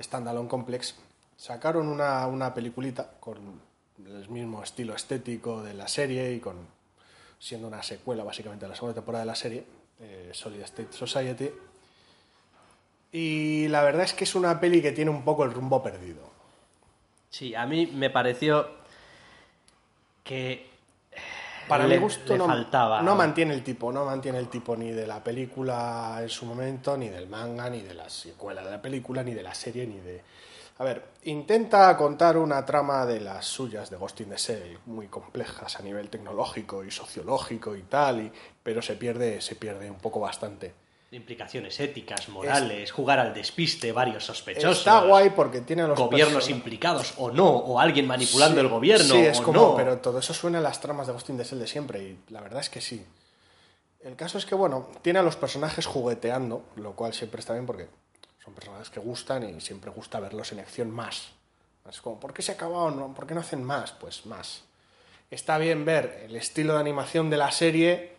Standalone 0.00 0.48
Complex. 0.48 0.96
Sacaron 1.36 1.86
una, 1.88 2.26
una 2.26 2.52
peliculita 2.54 3.10
con 3.20 3.60
el 4.04 4.28
mismo 4.30 4.62
estilo 4.62 4.94
estético 4.94 5.62
de 5.62 5.74
la 5.74 5.86
serie 5.86 6.32
y 6.32 6.40
con 6.40 6.56
siendo 7.38 7.68
una 7.68 7.82
secuela 7.82 8.24
básicamente 8.24 8.64
de 8.64 8.70
la 8.70 8.74
segunda 8.76 8.94
temporada 8.94 9.22
de 9.24 9.26
la 9.26 9.34
serie, 9.34 9.64
eh, 10.02 10.30
Solid 10.32 10.60
State 10.62 10.92
Society. 10.92 11.50
Y 13.12 13.68
la 13.68 13.82
verdad 13.82 14.02
es 14.04 14.14
que 14.14 14.24
es 14.24 14.34
una 14.34 14.58
peli 14.58 14.80
que 14.82 14.92
tiene 14.92 15.10
un 15.10 15.22
poco 15.24 15.44
el 15.44 15.52
rumbo 15.52 15.82
perdido. 15.82 16.30
Sí, 17.30 17.54
a 17.54 17.66
mí 17.66 17.86
me 17.86 18.10
pareció 18.10 18.66
que 20.24 20.66
Para 21.68 21.86
le- 21.86 21.96
mi 21.96 22.02
gusto 22.02 22.36
no, 22.36 22.46
faltaba. 22.46 23.02
no 23.02 23.14
mantiene 23.14 23.54
el 23.54 23.62
tipo, 23.62 23.92
no 23.92 24.04
mantiene 24.04 24.38
el 24.38 24.48
tipo 24.48 24.76
ni 24.76 24.90
de 24.90 25.06
la 25.06 25.22
película 25.22 26.18
en 26.22 26.28
su 26.28 26.44
momento, 26.46 26.96
ni 26.96 27.08
del 27.08 27.28
manga, 27.28 27.68
ni 27.70 27.80
de 27.82 27.94
la 27.94 28.08
secuela 28.08 28.64
de 28.64 28.70
la 28.70 28.80
película, 28.82 29.22
ni 29.22 29.34
de 29.34 29.42
la 29.42 29.54
serie, 29.54 29.86
ni 29.86 29.98
de... 30.00 30.22
A 30.78 30.84
ver, 30.84 31.04
intenta 31.24 31.96
contar 31.96 32.36
una 32.36 32.64
trama 32.64 33.06
de 33.06 33.20
las 33.20 33.44
suyas 33.46 33.90
de 33.90 33.96
Ghost 33.96 34.20
in 34.22 34.30
the 34.30 34.36
Shell, 34.36 34.78
muy 34.86 35.06
complejas 35.06 35.78
a 35.78 35.82
nivel 35.82 36.08
tecnológico 36.08 36.82
y 36.84 36.90
sociológico 36.90 37.76
y 37.76 37.82
tal, 37.82 38.20
y- 38.20 38.32
pero 38.62 38.82
se 38.82 38.94
pierde, 38.96 39.40
se 39.40 39.54
pierde 39.54 39.90
un 39.90 39.98
poco 39.98 40.20
bastante. 40.20 40.74
implicaciones 41.14 41.78
éticas, 41.78 42.30
morales, 42.30 42.90
jugar 42.90 43.18
al 43.18 43.34
despiste, 43.34 43.92
varios 43.92 44.24
sospechosos. 44.24 44.78
Está 44.78 45.02
guay 45.04 45.28
porque 45.28 45.60
tiene 45.60 45.82
a 45.82 45.86
los 45.86 45.98
gobiernos 45.98 46.48
implicados 46.48 47.12
o 47.18 47.30
no, 47.30 47.50
o 47.50 47.78
alguien 47.78 48.06
manipulando 48.06 48.54
Sí, 48.58 48.60
el 48.66 48.68
gobierno 48.72 49.14
Sí, 49.14 49.20
es 49.26 49.38
o 49.40 49.42
como, 49.42 49.60
no. 49.60 49.76
pero 49.76 49.98
todo 49.98 50.20
eso 50.20 50.32
suena 50.32 50.56
a 50.56 50.62
las 50.62 50.80
tramas 50.80 51.06
de 51.06 51.12
Ghost 51.12 51.28
in 51.28 51.36
the 51.36 51.44
Shell 51.44 51.58
de 51.60 51.66
siempre 51.66 52.02
y 52.02 52.18
la 52.30 52.40
verdad 52.40 52.60
es 52.60 52.70
que 52.70 52.80
sí. 52.80 53.04
El 54.00 54.16
caso 54.16 54.38
es 54.38 54.46
que, 54.46 54.54
bueno, 54.54 54.88
tiene 55.02 55.18
a 55.18 55.22
los 55.22 55.36
personajes 55.36 55.84
jugueteando, 55.84 56.64
lo 56.76 56.92
cual 56.96 57.12
siempre 57.12 57.40
está 57.40 57.52
bien 57.52 57.66
porque 57.66 57.88
son 58.44 58.54
personajes 58.54 58.90
que 58.90 59.00
gustan 59.00 59.48
y 59.48 59.60
siempre 59.60 59.90
gusta 59.90 60.20
verlos 60.20 60.52
en 60.52 60.60
acción 60.60 60.90
más. 60.90 61.32
Es 61.88 62.00
como, 62.00 62.18
¿por 62.18 62.32
qué 62.32 62.42
se? 62.42 62.56
No, 62.56 63.12
¿Por 63.14 63.26
qué 63.26 63.34
no 63.34 63.40
hacen 63.40 63.62
más? 63.62 63.92
Pues 63.92 64.26
más. 64.26 64.64
Está 65.30 65.58
bien 65.58 65.84
ver 65.84 66.24
el 66.24 66.36
estilo 66.36 66.74
de 66.74 66.80
animación 66.80 67.30
de 67.30 67.36
la 67.36 67.50
serie 67.50 68.16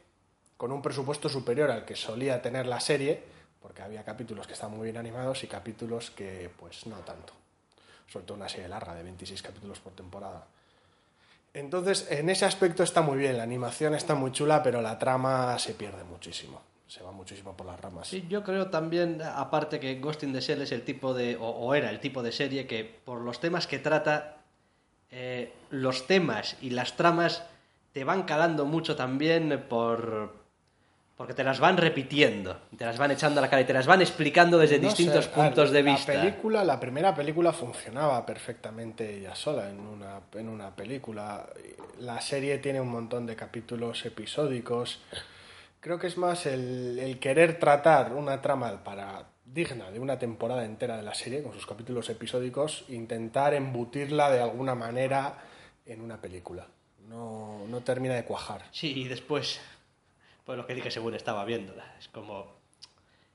con 0.57 0.71
un 0.71 0.81
presupuesto 0.81 1.29
superior 1.29 1.71
al 1.71 1.85
que 1.85 1.95
solía 1.95 2.41
tener 2.41 2.65
la 2.65 2.79
serie, 2.79 3.21
porque 3.61 3.81
había 3.81 4.03
capítulos 4.03 4.47
que 4.47 4.53
estaban 4.53 4.75
muy 4.75 4.85
bien 4.85 4.97
animados 4.97 5.43
y 5.43 5.47
capítulos 5.47 6.11
que, 6.11 6.49
pues, 6.57 6.85
no 6.87 6.97
tanto. 6.97 7.33
Sobre 8.07 8.25
todo 8.25 8.37
una 8.37 8.49
serie 8.49 8.67
larga 8.67 8.93
de 8.93 9.03
26 9.03 9.41
capítulos 9.41 9.79
por 9.79 9.93
temporada. 9.93 10.45
Entonces, 11.53 12.07
en 12.09 12.29
ese 12.29 12.45
aspecto 12.45 12.83
está 12.83 13.01
muy 13.01 13.17
bien, 13.17 13.37
la 13.37 13.43
animación 13.43 13.93
está 13.93 14.15
muy 14.15 14.31
chula, 14.31 14.63
pero 14.63 14.81
la 14.81 14.97
trama 14.97 15.57
se 15.59 15.73
pierde 15.73 16.03
muchísimo. 16.03 16.61
Se 16.87 17.01
va 17.01 17.11
muchísimo 17.11 17.55
por 17.57 17.65
las 17.65 17.79
ramas. 17.79 18.07
Sí, 18.07 18.25
yo 18.29 18.43
creo 18.43 18.67
también, 18.67 19.21
aparte 19.21 19.79
que 19.79 19.99
Ghost 19.99 20.23
in 20.23 20.33
the 20.33 20.41
Shell 20.41 20.61
es 20.61 20.71
el 20.71 20.83
tipo 20.83 21.13
de, 21.13 21.37
o, 21.37 21.47
o 21.47 21.73
era 21.73 21.89
el 21.89 21.99
tipo 21.99 22.21
de 22.21 22.31
serie 22.31 22.67
que 22.67 22.83
por 22.83 23.21
los 23.21 23.39
temas 23.39 23.67
que 23.67 23.79
trata, 23.79 24.37
eh, 25.11 25.53
los 25.69 26.07
temas 26.07 26.57
y 26.61 26.71
las 26.71 26.95
tramas 26.95 27.43
te 27.93 28.03
van 28.03 28.23
calando 28.23 28.65
mucho 28.65 28.95
también 28.95 29.65
por... 29.69 30.41
Porque 31.15 31.35
te 31.35 31.43
las 31.43 31.59
van 31.59 31.77
repitiendo, 31.77 32.59
te 32.75 32.85
las 32.85 32.97
van 32.97 33.11
echando 33.11 33.39
a 33.39 33.43
la 33.43 33.49
cara 33.49 33.61
y 33.61 33.65
te 33.65 33.73
las 33.73 33.85
van 33.85 34.01
explicando 34.01 34.57
desde 34.57 34.79
No 34.79 34.87
distintos 34.87 35.25
sé, 35.25 35.31
puntos 35.31 35.69
de 35.69 35.83
vista. 35.83 36.15
La 36.15 36.21
película, 36.21 36.63
la 36.63 36.79
primera 36.79 37.13
película 37.13 37.53
funcionaba 37.53 38.25
perfectamente 38.25 39.19
ella 39.19 39.35
sola 39.35 39.69
en 39.69 39.79
una, 39.79 40.21
en 40.33 40.49
una 40.49 40.75
película. 40.75 41.45
La 41.99 42.19
serie 42.19 42.57
tiene 42.57 42.81
un 42.81 42.89
montón 42.89 43.27
de 43.27 43.35
capítulos 43.35 44.03
episódicos. 44.07 45.01
Creo 45.83 45.99
que 45.99 46.07
es 46.07 46.17
más 46.17 46.45
el, 46.45 47.17
querer 47.19 47.59
tratar 47.59 48.13
una 48.13 48.41
trama 48.41 48.85
para 48.85 49.27
digna 49.43 49.91
de 49.91 49.99
una 49.99 50.17
temporada 50.17 50.63
entera 50.63 50.95
de 50.95 51.03
la 51.03 51.13
serie, 51.13 51.43
con 51.43 51.51
sus 51.51 51.65
capítulos 51.65 52.09
episódicos, 52.09 52.85
intentar 52.87 53.53
embutirla 53.53 54.31
de 54.31 54.39
alguna 54.39 54.75
manera 54.75 55.43
en 55.85 55.99
una 55.99 56.21
película. 56.21 56.67
No, 57.09 57.67
no 57.67 57.81
termina 57.81 58.13
de 58.13 58.23
cuajar. 58.23 58.63
Sí, 58.71 58.97
y 58.97 59.09
después, 59.09 59.59
pues 60.45 60.57
lo 60.57 60.65
que 60.65 60.73
dije 60.73 60.89
según 60.89 61.15
estaba 61.15 61.43
viéndola, 61.43 61.93
es 61.99 62.07
como... 62.07 62.53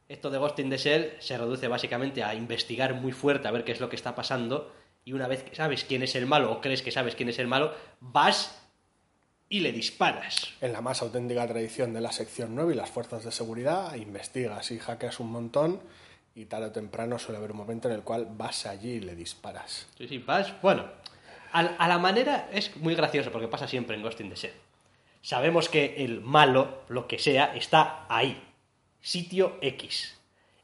Esto 0.08 0.30
de 0.30 0.38
Ghost 0.38 0.58
in 0.60 0.70
the 0.70 0.78
Shell 0.78 1.16
se 1.18 1.36
reduce 1.36 1.68
básicamente 1.68 2.24
a 2.24 2.34
investigar 2.34 2.94
muy 2.94 3.12
fuerte 3.12 3.46
a 3.46 3.50
ver 3.50 3.64
qué 3.64 3.72
es 3.72 3.80
lo 3.80 3.90
que 3.90 3.96
está 3.96 4.14
pasando 4.14 4.72
y 5.04 5.12
una 5.12 5.28
vez 5.28 5.42
que 5.42 5.54
sabes 5.54 5.84
quién 5.84 6.02
es 6.02 6.14
el 6.14 6.24
malo 6.24 6.50
o 6.50 6.60
crees 6.62 6.80
que 6.80 6.92
sabes 6.92 7.14
quién 7.14 7.28
es 7.28 7.38
el 7.38 7.46
malo, 7.46 7.74
vas 8.00 8.67
y 9.48 9.60
le 9.60 9.72
disparas. 9.72 10.48
En 10.60 10.72
la 10.72 10.80
más 10.80 11.02
auténtica 11.02 11.46
tradición 11.46 11.92
de 11.92 12.00
la 12.00 12.12
sección 12.12 12.54
9 12.54 12.74
y 12.74 12.76
las 12.76 12.90
fuerzas 12.90 13.24
de 13.24 13.32
seguridad, 13.32 13.94
investigas 13.94 14.70
y 14.70 14.78
hackeas 14.78 15.20
un 15.20 15.32
montón 15.32 15.80
y 16.34 16.44
tarde 16.44 16.66
o 16.66 16.72
temprano 16.72 17.18
suele 17.18 17.38
haber 17.38 17.52
un 17.52 17.56
momento 17.56 17.88
en 17.88 17.94
el 17.94 18.02
cual 18.02 18.28
vas 18.30 18.66
allí 18.66 18.90
y 18.92 19.00
le 19.00 19.16
disparas. 19.16 19.88
Sí, 19.96 20.06
sí, 20.06 20.18
vas... 20.18 20.52
Bueno, 20.62 20.84
a, 21.52 21.60
a 21.60 21.88
la 21.88 21.98
manera 21.98 22.48
es 22.52 22.76
muy 22.76 22.94
gracioso 22.94 23.32
porque 23.32 23.48
pasa 23.48 23.66
siempre 23.66 23.96
en 23.96 24.02
Ghost 24.02 24.20
in 24.20 24.30
the 24.30 24.36
Shell. 24.36 24.52
Sabemos 25.22 25.68
que 25.68 26.04
el 26.04 26.20
malo, 26.20 26.82
lo 26.88 27.08
que 27.08 27.18
sea, 27.18 27.56
está 27.56 28.06
ahí. 28.08 28.40
Sitio 29.00 29.56
X. 29.60 30.18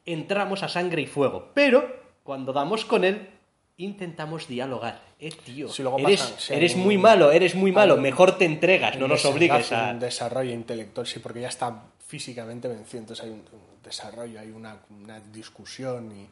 Entramos 0.05 0.63
a 0.63 0.69
sangre 0.69 1.01
y 1.01 1.07
fuego. 1.07 1.51
Pero 1.53 2.03
cuando 2.23 2.53
damos 2.53 2.85
con 2.85 3.03
él, 3.03 3.29
intentamos 3.77 4.47
dialogar. 4.47 5.01
Eh, 5.19 5.31
tío. 5.45 5.69
Si 5.69 5.81
luego 5.81 5.99
eres 5.99 6.21
pasan, 6.21 6.57
eres 6.57 6.75
muy 6.75 6.97
malo, 6.97 7.31
eres 7.31 7.55
muy 7.55 7.71
malo. 7.71 7.97
Mejor 7.97 8.37
te 8.37 8.45
entregas, 8.45 8.97
no 8.97 9.07
nos 9.07 9.23
obligues 9.25 9.71
a. 9.71 9.91
Un 9.91 9.99
desarrollo 9.99 10.51
intelectual, 10.51 11.07
sí, 11.07 11.19
porque 11.19 11.41
ya 11.41 11.49
está 11.49 11.83
físicamente 12.05 12.67
vencido, 12.67 12.99
entonces 12.99 13.25
hay 13.25 13.31
un, 13.31 13.39
un 13.39 13.83
desarrollo, 13.83 14.39
hay 14.39 14.49
una, 14.51 14.77
una 14.89 15.19
discusión 15.19 16.11
y 16.11 16.27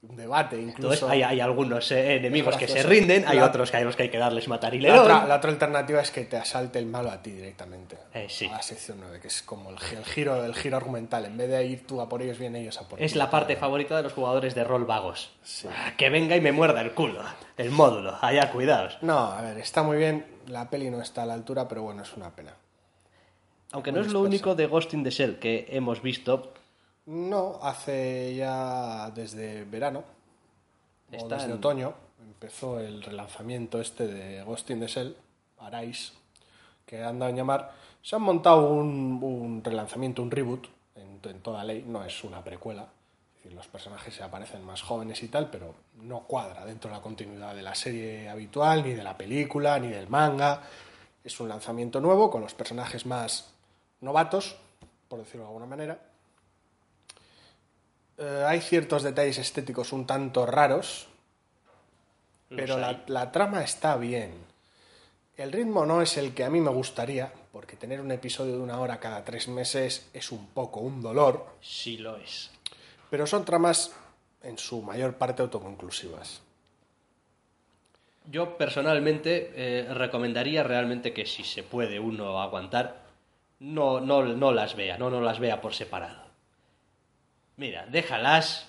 un 0.00 0.14
debate 0.16 0.56
incluso. 0.56 0.92
Entonces 0.94 1.02
hay, 1.08 1.22
hay 1.24 1.40
algunos 1.40 1.90
eh, 1.90 2.16
enemigos 2.16 2.56
que 2.56 2.68
se 2.68 2.84
rinden, 2.84 3.24
hay 3.26 3.38
La- 3.38 3.46
otros 3.46 3.68
que 3.72 3.78
hay 3.78 3.84
los 3.84 3.96
que 3.96 4.04
hay 4.04 4.08
que 4.10 4.18
darles 4.18 4.46
matar 4.46 4.72
y 4.72 4.80
La 4.80 5.02
otra, 5.02 5.26
la 5.26 5.36
otra 5.36 5.50
alternativa 5.50 6.00
es 6.00 6.12
que 6.12 6.24
te 6.24 6.36
asalte 6.36 6.78
el 6.78 6.86
malo 6.86 7.10
a 7.10 7.20
ti 7.20 7.32
directamente. 7.32 7.98
Eh, 8.14 8.26
sí. 8.28 8.46
A 8.46 8.52
la 8.52 8.62
sección 8.62 8.98
9, 9.00 9.18
que 9.20 9.26
es 9.26 9.42
como 9.42 9.70
el, 9.70 9.76
el 9.96 10.04
giro, 10.04 10.44
el 10.44 10.54
giro 10.54 10.76
argumental. 10.76 11.24
En 11.24 11.36
vez 11.36 11.48
de 11.50 11.64
ir 11.66 11.84
tú 11.84 12.00
a 12.00 12.08
por 12.08 12.22
ellos, 12.22 12.38
vienen 12.38 12.62
ellos 12.62 12.78
a 12.80 12.86
por 12.86 13.02
Es 13.02 13.16
la 13.16 13.28
parte 13.28 13.56
favorita 13.56 13.96
de 13.96 14.04
los 14.04 14.12
jugadores 14.12 14.54
de 14.54 14.62
rol 14.62 14.84
vagos. 14.84 15.32
Sí. 15.42 15.66
Ah, 15.68 15.92
Que 15.96 16.10
venga 16.10 16.36
y 16.36 16.40
me 16.40 16.52
muerda 16.52 16.80
el 16.80 16.92
culo. 16.92 17.20
El 17.56 17.72
módulo. 17.72 18.16
Allá, 18.20 18.52
cuidados. 18.52 18.98
No, 19.02 19.18
a 19.18 19.40
ver, 19.42 19.58
está 19.58 19.82
muy 19.82 19.96
bien. 19.96 20.24
La 20.46 20.70
peli 20.70 20.90
no 20.90 21.02
está 21.02 21.24
a 21.24 21.26
la 21.26 21.34
altura, 21.34 21.66
pero 21.66 21.82
bueno, 21.82 22.02
es 22.04 22.16
una 22.16 22.30
pena. 22.30 22.54
Aunque 23.72 23.90
no 23.92 24.00
es 24.00 24.12
lo 24.12 24.20
único 24.20 24.54
de 24.54 24.66
Ghost 24.66 24.94
in 24.94 25.02
the 25.02 25.10
Shell 25.10 25.38
que 25.40 25.66
hemos 25.70 26.00
visto. 26.02 26.54
No, 27.08 27.58
hace 27.62 28.34
ya 28.36 29.10
desde 29.14 29.64
verano, 29.64 30.04
o 31.10 31.16
Está 31.16 31.36
desde 31.36 31.48
en- 31.52 31.56
otoño, 31.56 31.94
empezó 32.22 32.78
el 32.80 33.02
relanzamiento 33.02 33.80
este 33.80 34.06
de 34.06 34.42
Ghost 34.44 34.68
in 34.70 34.80
the 34.80 34.86
Shell, 34.86 35.16
Arise, 35.58 36.12
que 36.84 37.02
andan 37.02 37.32
a 37.32 37.36
llamar. 37.36 37.72
Se 38.02 38.14
han 38.14 38.20
montado 38.22 38.68
un, 38.70 39.18
un 39.22 39.62
relanzamiento, 39.64 40.20
un 40.22 40.30
reboot, 40.30 40.66
en, 40.96 41.18
en 41.22 41.40
toda 41.40 41.64
ley, 41.64 41.82
no 41.86 42.04
es 42.04 42.22
una 42.24 42.44
precuela. 42.44 42.82
Es 42.82 43.36
decir, 43.44 43.52
los 43.54 43.66
personajes 43.68 44.12
se 44.14 44.22
aparecen 44.22 44.62
más 44.62 44.82
jóvenes 44.82 45.22
y 45.22 45.28
tal, 45.28 45.48
pero 45.50 45.74
no 46.02 46.24
cuadra 46.24 46.66
dentro 46.66 46.90
de 46.90 46.96
la 46.96 47.02
continuidad 47.02 47.54
de 47.54 47.62
la 47.62 47.74
serie 47.74 48.28
habitual, 48.28 48.82
ni 48.84 48.92
de 48.92 49.02
la 49.02 49.16
película, 49.16 49.78
ni 49.78 49.88
del 49.88 50.08
manga. 50.10 50.60
Es 51.24 51.40
un 51.40 51.48
lanzamiento 51.48 52.00
nuevo 52.02 52.30
con 52.30 52.42
los 52.42 52.52
personajes 52.52 53.06
más 53.06 53.50
novatos, 54.02 54.56
por 55.08 55.20
decirlo 55.20 55.42
de 55.44 55.48
alguna 55.48 55.66
manera. 55.66 55.98
Eh, 58.18 58.44
hay 58.46 58.60
ciertos 58.60 59.02
detalles 59.02 59.38
estéticos 59.38 59.92
un 59.92 60.06
tanto 60.06 60.44
raros, 60.44 61.08
pero 62.48 62.78
la 62.78 63.32
trama 63.32 63.62
está 63.62 63.96
bien. 63.96 64.48
El 65.36 65.52
ritmo 65.52 65.86
no 65.86 66.02
es 66.02 66.16
el 66.16 66.34
que 66.34 66.42
a 66.42 66.50
mí 66.50 66.60
me 66.60 66.70
gustaría, 66.70 67.32
porque 67.52 67.76
tener 67.76 68.00
un 68.00 68.10
episodio 68.10 68.54
de 68.54 68.58
una 68.58 68.80
hora 68.80 68.98
cada 68.98 69.24
tres 69.24 69.46
meses 69.46 70.10
es 70.12 70.32
un 70.32 70.48
poco 70.48 70.80
un 70.80 71.00
dolor, 71.00 71.46
Sí 71.60 71.96
lo 71.96 72.16
es. 72.16 72.50
pero 73.08 73.24
son 73.24 73.44
tramas 73.44 73.94
en 74.42 74.58
su 74.58 74.82
mayor 74.82 75.14
parte 75.14 75.42
autoconclusivas. 75.42 76.42
Yo 78.26 78.58
personalmente 78.58 79.52
eh, 79.54 79.94
recomendaría 79.94 80.64
realmente 80.64 81.14
que 81.14 81.24
si 81.24 81.44
se 81.44 81.62
puede 81.62 82.00
uno 82.00 82.42
aguantar, 82.42 83.06
no, 83.60 84.00
no, 84.00 84.24
no 84.24 84.50
las 84.50 84.74
vea, 84.74 84.98
no, 84.98 85.08
no 85.08 85.20
las 85.20 85.38
vea 85.38 85.60
por 85.60 85.72
separado. 85.72 86.27
Mira, 87.58 87.84
déjalas 87.86 88.66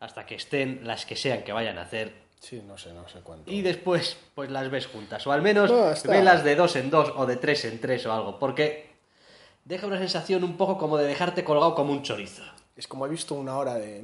hasta 0.00 0.26
que 0.26 0.34
estén 0.34 0.80
las 0.86 1.06
que 1.06 1.16
sean 1.16 1.42
que 1.44 1.52
vayan 1.52 1.78
a 1.78 1.82
hacer 1.82 2.12
Sí, 2.40 2.60
no 2.66 2.76
sé, 2.76 2.92
no 2.92 3.08
sé 3.08 3.20
cuánto. 3.20 3.50
y 3.50 3.62
después 3.62 4.16
pues 4.34 4.50
las 4.50 4.68
ves 4.70 4.86
juntas. 4.88 5.24
O 5.26 5.32
al 5.32 5.40
menos 5.42 5.70
No, 5.70 5.90
está- 5.92 6.10
velas 6.10 6.42
de 6.44 6.56
dos 6.56 6.74
en 6.76 6.90
dos 6.90 7.12
o 7.16 7.24
de 7.24 7.36
tres 7.36 7.64
en 7.64 7.80
tres 7.80 8.04
o 8.04 8.12
algo. 8.12 8.38
Porque 8.40 8.90
deja 9.64 9.86
una 9.86 9.98
sensación 9.98 10.42
un 10.44 10.56
poco 10.56 10.76
como 10.76 10.98
de 10.98 11.06
dejarte 11.06 11.44
colgado 11.44 11.74
como 11.76 11.92
un 11.92 12.02
chorizo. 12.02 12.42
Es 12.76 12.88
como 12.88 13.06
he 13.06 13.08
visto 13.08 13.34
una 13.36 13.56
hora 13.56 13.74
de 13.74 14.02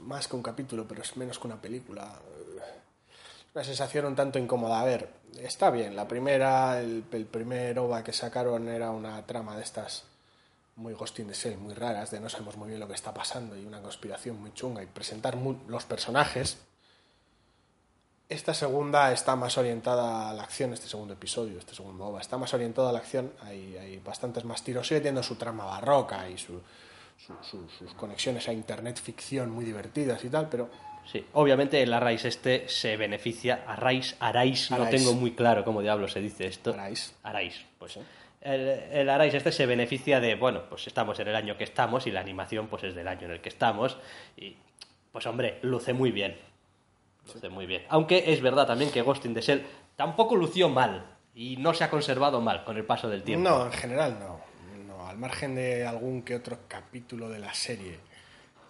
más 0.00 0.28
que 0.28 0.36
un 0.36 0.42
capítulo, 0.42 0.86
pero 0.88 1.02
es 1.02 1.14
menos 1.18 1.38
que 1.38 1.46
una 1.46 1.60
película. 1.60 2.18
Una 3.54 3.64
sensación 3.64 4.06
un 4.06 4.16
tanto 4.16 4.38
incómoda. 4.38 4.80
A 4.80 4.84
ver, 4.84 5.10
está 5.40 5.70
bien. 5.70 5.94
La 5.94 6.08
primera, 6.08 6.80
el, 6.80 7.04
el 7.12 7.26
primer 7.26 7.78
OVA 7.78 8.02
que 8.02 8.12
sacaron 8.14 8.66
era 8.68 8.90
una 8.90 9.24
trama 9.26 9.56
de 9.56 9.62
estas 9.62 10.04
muy 10.76 10.92
Ghost 10.94 11.18
in 11.20 11.28
the 11.28 11.34
Shell, 11.34 11.56
muy 11.58 11.74
raras, 11.74 12.10
de 12.10 12.20
no 12.20 12.28
sabemos 12.28 12.56
muy 12.56 12.68
bien 12.68 12.80
lo 12.80 12.88
que 12.88 12.94
está 12.94 13.14
pasando 13.14 13.56
y 13.56 13.64
una 13.64 13.80
conspiración 13.80 14.40
muy 14.40 14.52
chunga 14.54 14.82
y 14.82 14.86
presentar 14.86 15.36
mu- 15.36 15.56
los 15.68 15.84
personajes. 15.84 16.58
Esta 18.28 18.54
segunda 18.54 19.12
está 19.12 19.36
más 19.36 19.58
orientada 19.58 20.30
a 20.30 20.34
la 20.34 20.42
acción, 20.42 20.72
este 20.72 20.88
segundo 20.88 21.12
episodio, 21.12 21.58
este 21.58 21.74
segundo 21.74 22.06
OVA, 22.06 22.20
está 22.20 22.38
más 22.38 22.54
orientado 22.54 22.88
a 22.88 22.92
la 22.92 22.98
acción, 22.98 23.32
hay, 23.42 23.76
hay 23.76 23.98
bastantes 23.98 24.44
más 24.44 24.64
tiros, 24.64 24.88
sigue 24.88 25.00
teniendo 25.00 25.22
su 25.22 25.36
trama 25.36 25.66
barroca 25.66 26.28
y 26.28 26.38
su, 26.38 26.60
su- 27.18 27.36
su- 27.42 27.68
sus 27.68 27.92
conexiones 27.94 28.48
a 28.48 28.52
internet 28.52 28.98
ficción 28.98 29.50
muy 29.50 29.64
divertidas 29.64 30.24
y 30.24 30.30
tal, 30.30 30.48
pero 30.48 30.70
Sí, 31.12 31.22
obviamente 31.34 31.82
el 31.82 31.92
Arrais 31.92 32.24
este 32.24 32.66
se 32.66 32.96
beneficia. 32.96 33.62
Arrais, 33.66 34.16
Arrais, 34.20 34.70
no 34.70 34.88
tengo 34.88 35.12
muy 35.12 35.32
claro 35.34 35.62
cómo 35.62 35.82
diablo 35.82 36.08
se 36.08 36.18
dice 36.20 36.46
esto. 36.46 36.72
Arrais. 36.72 37.12
Arrais, 37.22 37.60
pues. 37.78 37.98
El, 38.44 38.68
el 38.68 39.08
Arrais 39.08 39.34
este 39.34 39.50
se 39.50 39.66
beneficia 39.66 40.20
de, 40.20 40.36
bueno, 40.36 40.62
pues 40.68 40.86
estamos 40.86 41.18
en 41.18 41.28
el 41.28 41.34
año 41.34 41.56
que 41.56 41.64
estamos 41.64 42.06
y 42.06 42.10
la 42.10 42.20
animación 42.20 42.68
pues 42.68 42.84
es 42.84 42.94
del 42.94 43.08
año 43.08 43.26
en 43.26 43.32
el 43.32 43.40
que 43.40 43.48
estamos. 43.48 43.98
Y, 44.36 44.56
pues 45.10 45.26
hombre, 45.26 45.58
luce 45.62 45.92
muy 45.92 46.12
bien. 46.12 46.36
Luce 47.26 47.48
muy 47.48 47.66
bien. 47.66 47.82
Aunque 47.88 48.32
es 48.32 48.40
verdad 48.40 48.66
también 48.66 48.90
que 48.90 49.02
Ghost 49.02 49.24
in 49.24 49.34
the 49.34 49.40
Shell 49.40 49.64
tampoco 49.96 50.36
lució 50.36 50.68
mal. 50.68 51.06
Y 51.34 51.56
no 51.56 51.74
se 51.74 51.82
ha 51.82 51.90
conservado 51.90 52.40
mal 52.40 52.62
con 52.64 52.76
el 52.76 52.84
paso 52.84 53.08
del 53.08 53.24
tiempo. 53.24 53.48
no, 53.48 53.66
en 53.66 53.72
general 53.72 54.18
no. 54.20 54.40
no. 54.86 55.08
Al 55.08 55.18
margen 55.18 55.56
de 55.56 55.84
algún 55.84 56.22
que 56.22 56.36
otro 56.36 56.58
capítulo 56.68 57.28
de 57.28 57.40
la 57.40 57.52
serie 57.54 57.98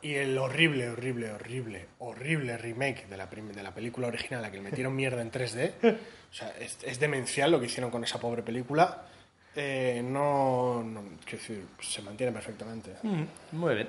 y 0.05 0.17
el 0.17 0.37
horrible, 0.37 0.91
horrible, 0.91 1.33
horrible, 1.33 1.87
horrible 1.99 2.59
remake 2.59 3.07
de 3.09 3.17
la, 3.17 3.25
de 3.27 3.63
la 3.63 3.73
película 3.73 4.09
original, 4.09 4.41
a 4.41 4.43
la 4.43 4.51
que 4.51 4.59
le 4.59 4.63
metieron 4.63 4.95
mierda 4.95 5.23
en 5.23 5.33
3D, 5.33 5.73
o 6.31 6.35
sea, 6.35 6.55
es, 6.61 6.77
es 6.85 7.01
demencial 7.01 7.51
lo 7.51 7.59
que 7.59 7.67
hicieron 7.67 7.91
con 7.91 8.05
esa 8.05 8.21
pobre 8.21 8.43
película. 8.43 9.07
Eh, 9.57 10.03
no, 10.05 10.83
no, 10.83 11.03
quiero 11.25 11.39
decir, 11.39 11.67
se 11.81 12.03
mantiene 12.03 12.33
perfectamente. 12.33 12.95
Mm, 13.03 13.25
Muy 13.53 13.75
bien. 13.75 13.89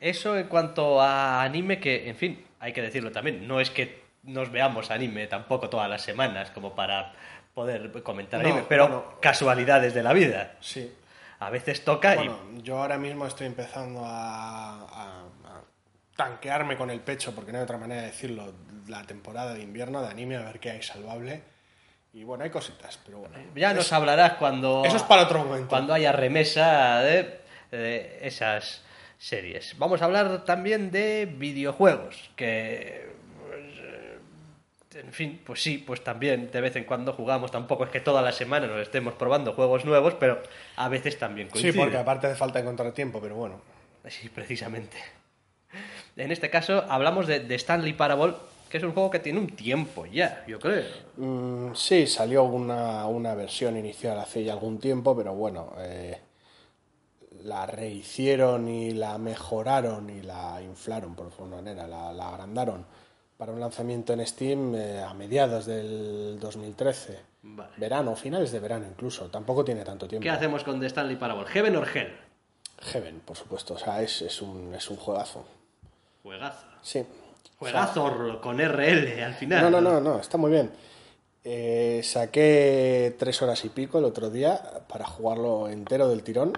Eso 0.00 0.36
en 0.36 0.46
cuanto 0.48 1.00
a 1.00 1.42
anime, 1.42 1.80
que, 1.80 2.08
en 2.08 2.16
fin, 2.16 2.44
hay 2.60 2.72
que 2.72 2.82
decirlo 2.82 3.10
también, 3.10 3.46
no 3.48 3.60
es 3.60 3.70
que 3.70 4.04
nos 4.24 4.50
veamos 4.50 4.90
anime 4.90 5.26
tampoco 5.26 5.68
todas 5.68 5.88
las 5.88 6.02
semanas 6.02 6.50
como 6.50 6.74
para 6.74 7.12
poder 7.54 7.90
comentar 8.02 8.40
No, 8.42 8.48
anime, 8.48 8.66
pero 8.68 8.86
bueno. 8.88 9.04
casualidades 9.20 9.94
de 9.94 10.02
la 10.02 10.12
vida. 10.12 10.56
Sí. 10.60 10.92
A 11.40 11.50
veces 11.50 11.84
toca 11.84 12.14
Bueno, 12.14 12.38
yo 12.62 12.78
ahora 12.78 12.98
mismo 12.98 13.26
estoy 13.26 13.46
empezando 13.46 14.02
a, 14.04 14.80
a- 14.82 15.20
a 15.44 15.60
tanquearme 16.16 16.76
con 16.76 16.90
el 16.90 17.00
pecho, 17.00 17.34
porque 17.34 17.50
no 17.52 17.58
hay 17.58 17.64
otra 17.64 17.78
manera 17.78 18.02
de 18.02 18.06
decirlo, 18.08 18.52
la 18.88 19.02
temporada 19.04 19.54
de 19.54 19.62
invierno 19.62 20.00
de 20.02 20.08
anime, 20.08 20.36
a 20.36 20.42
ver 20.44 20.60
qué 20.60 20.70
hay 20.70 20.82
salvable. 20.82 21.42
Y 22.14 22.22
bueno, 22.24 22.44
hay 22.44 22.50
cositas, 22.50 22.98
pero 23.04 23.18
bueno. 23.18 23.34
ya 23.56 23.74
nos 23.74 23.92
hablarás 23.92 24.34
cuando, 24.34 24.82
Eso 24.84 24.96
es 24.96 25.02
para 25.02 25.22
otro 25.24 25.40
momento. 25.44 25.68
cuando 25.68 25.92
haya 25.92 26.12
remesa 26.12 27.00
de, 27.00 27.40
de 27.72 28.18
esas 28.22 28.82
series. 29.18 29.76
Vamos 29.78 30.00
a 30.00 30.04
hablar 30.04 30.44
también 30.44 30.90
de 30.92 31.26
videojuegos, 31.26 32.30
que... 32.36 33.12
pues, 33.48 35.02
En 35.04 35.12
fin, 35.12 35.40
pues 35.44 35.60
sí, 35.60 35.78
pues 35.78 36.04
también 36.04 36.52
de 36.52 36.60
vez 36.60 36.76
en 36.76 36.84
cuando 36.84 37.12
jugamos. 37.14 37.50
Tampoco 37.50 37.82
es 37.84 37.90
que 37.90 38.00
toda 38.00 38.22
la 38.22 38.30
semana 38.30 38.68
nos 38.68 38.80
estemos 38.80 39.14
probando 39.14 39.52
juegos 39.54 39.84
nuevos, 39.84 40.14
pero 40.14 40.40
a 40.76 40.88
veces 40.88 41.18
también 41.18 41.48
Sí, 41.48 41.52
coincide. 41.54 41.82
porque 41.82 41.96
aparte 41.98 42.28
de 42.28 42.36
falta 42.36 42.60
encontrar 42.60 42.92
tiempo, 42.92 43.20
pero 43.20 43.34
bueno. 43.34 43.60
Sí, 44.06 44.28
precisamente. 44.28 44.96
En 46.16 46.30
este 46.30 46.48
caso 46.48 46.84
hablamos 46.88 47.26
de, 47.26 47.40
de 47.40 47.54
Stanley 47.56 47.94
Parable, 47.94 48.34
que 48.68 48.78
es 48.78 48.82
un 48.82 48.92
juego 48.92 49.10
que 49.10 49.20
tiene 49.20 49.38
un 49.38 49.54
tiempo 49.54 50.06
ya, 50.06 50.44
yo 50.46 50.58
creo. 50.58 50.84
Mm, 51.16 51.74
sí, 51.74 52.06
salió 52.06 52.44
una, 52.44 53.06
una 53.06 53.34
versión 53.34 53.76
inicial 53.76 54.18
hace 54.18 54.44
ya 54.44 54.52
algún 54.52 54.78
tiempo, 54.78 55.16
pero 55.16 55.34
bueno, 55.34 55.72
eh, 55.78 56.20
la 57.42 57.66
rehicieron 57.66 58.68
y 58.68 58.92
la 58.92 59.18
mejoraron 59.18 60.10
y 60.10 60.22
la 60.22 60.60
inflaron, 60.62 61.14
por 61.14 61.26
alguna 61.26 61.56
manera, 61.56 61.86
la, 61.86 62.12
la 62.12 62.30
agrandaron 62.30 62.84
para 63.36 63.52
un 63.52 63.60
lanzamiento 63.60 64.12
en 64.12 64.26
Steam 64.26 64.74
eh, 64.74 65.02
a 65.02 65.12
mediados 65.14 65.66
del 65.66 66.38
2013. 66.40 67.18
Vale. 67.42 67.72
Verano, 67.76 68.16
finales 68.16 68.52
de 68.52 68.60
verano 68.60 68.86
incluso, 68.88 69.28
tampoco 69.28 69.64
tiene 69.64 69.84
tanto 69.84 70.08
tiempo. 70.08 70.22
¿Qué 70.22 70.30
hacemos 70.30 70.64
con 70.64 70.80
The 70.80 70.86
Stanley 70.86 71.16
Parable? 71.16 71.46
¿Heaven 71.46 71.76
or 71.76 71.86
Hell? 71.94 72.12
Heaven, 72.80 73.20
por 73.20 73.36
supuesto, 73.36 73.74
o 73.74 73.78
sea, 73.78 74.02
es, 74.02 74.22
es, 74.22 74.40
un, 74.40 74.74
es 74.74 74.88
un 74.88 74.96
juegazo. 74.96 75.44
Juegazo. 76.22 76.66
Sí. 76.80 77.04
Juegazo 77.58 78.40
con 78.40 78.58
RL 78.58 79.22
al 79.22 79.34
final. 79.34 79.62
No, 79.62 79.70
no, 79.70 79.80
no, 79.80 80.00
no, 80.00 80.20
está 80.20 80.36
muy 80.38 80.50
bien. 80.50 80.70
Eh, 81.46 82.00
saqué 82.02 83.14
tres 83.18 83.42
horas 83.42 83.64
y 83.64 83.68
pico 83.68 83.98
el 83.98 84.04
otro 84.04 84.30
día 84.30 84.60
para 84.88 85.06
jugarlo 85.06 85.68
entero 85.68 86.08
del 86.08 86.22
tirón. 86.22 86.54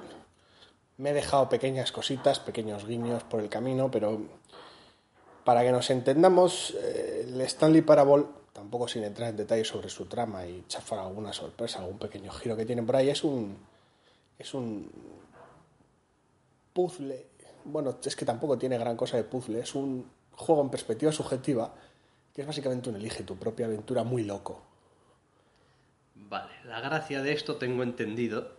Me 0.96 1.10
he 1.10 1.12
dejado 1.12 1.48
pequeñas 1.48 1.92
cositas, 1.92 2.38
pequeños 2.38 2.86
guiños 2.86 3.24
por 3.24 3.40
el 3.40 3.48
camino, 3.48 3.90
pero 3.90 4.20
para 5.44 5.62
que 5.62 5.72
nos 5.72 5.90
entendamos, 5.90 6.74
eh, 6.80 7.24
el 7.26 7.40
Stanley 7.42 7.82
Parable, 7.82 8.24
tampoco 8.52 8.88
sin 8.88 9.04
entrar 9.04 9.30
en 9.30 9.36
detalles 9.36 9.68
sobre 9.68 9.88
su 9.88 10.06
trama 10.06 10.46
y 10.46 10.64
chafar 10.66 11.00
alguna 11.00 11.32
sorpresa, 11.32 11.80
algún 11.80 11.98
pequeño 11.98 12.32
giro 12.32 12.56
que 12.56 12.64
tiene 12.64 12.82
por 12.82 12.96
ahí, 12.96 13.10
es 13.10 13.22
un. 13.24 13.56
Es 14.38 14.54
un. 14.54 14.90
puzzle. 16.72 17.26
Bueno, 17.64 17.96
es 18.02 18.16
que 18.16 18.24
tampoco 18.24 18.56
tiene 18.56 18.78
gran 18.78 18.96
cosa 18.96 19.16
de 19.16 19.24
puzzle, 19.24 19.60
es 19.60 19.74
un 19.74 20.15
juego 20.36 20.62
en 20.62 20.70
perspectiva 20.70 21.12
subjetiva 21.12 21.74
que 22.36 22.42
es 22.42 22.46
básicamente 22.46 22.90
un 22.90 22.96
elige 22.96 23.24
tu 23.24 23.36
propia 23.36 23.64
aventura 23.64 24.04
muy 24.04 24.22
loco. 24.22 24.60
Vale, 26.14 26.52
la 26.66 26.80
gracia 26.80 27.22
de 27.22 27.32
esto 27.32 27.56
tengo 27.56 27.82
entendido 27.82 28.56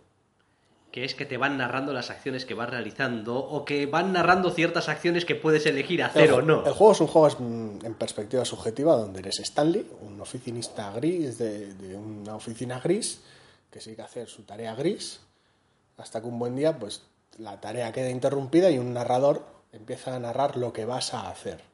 que 0.90 1.04
es 1.04 1.14
que 1.14 1.26
te 1.26 1.36
van 1.36 1.58
narrando 1.58 1.92
las 1.92 2.10
acciones 2.10 2.44
que 2.44 2.54
vas 2.54 2.68
realizando 2.68 3.38
o 3.38 3.64
que 3.64 3.86
van 3.86 4.12
narrando 4.12 4.50
ciertas 4.50 4.88
acciones 4.88 5.24
que 5.24 5.36
puedes 5.36 5.64
elegir 5.66 6.02
hacer 6.02 6.24
el, 6.24 6.32
o 6.32 6.42
no. 6.42 6.66
El 6.66 6.72
juego 6.72 6.92
es 6.92 7.00
un 7.00 7.06
juego 7.06 7.28
mm, 7.38 7.84
en 7.84 7.94
perspectiva 7.94 8.44
subjetiva 8.44 8.96
donde 8.96 9.20
eres 9.20 9.38
Stanley, 9.38 9.86
un 10.00 10.20
oficinista 10.20 10.90
gris 10.92 11.38
de, 11.38 11.72
de 11.74 11.96
una 11.96 12.34
oficina 12.34 12.80
gris 12.80 13.20
que 13.70 13.80
sigue 13.80 14.02
a 14.02 14.06
hacer 14.06 14.28
su 14.28 14.42
tarea 14.42 14.74
gris 14.74 15.20
hasta 15.98 16.20
que 16.20 16.26
un 16.26 16.38
buen 16.38 16.56
día 16.56 16.76
pues 16.76 17.02
la 17.38 17.60
tarea 17.60 17.92
queda 17.92 18.10
interrumpida 18.10 18.70
y 18.70 18.78
un 18.78 18.92
narrador 18.92 19.44
empieza 19.72 20.16
a 20.16 20.18
narrar 20.18 20.56
lo 20.56 20.72
que 20.72 20.84
vas 20.84 21.14
a 21.14 21.28
hacer. 21.28 21.67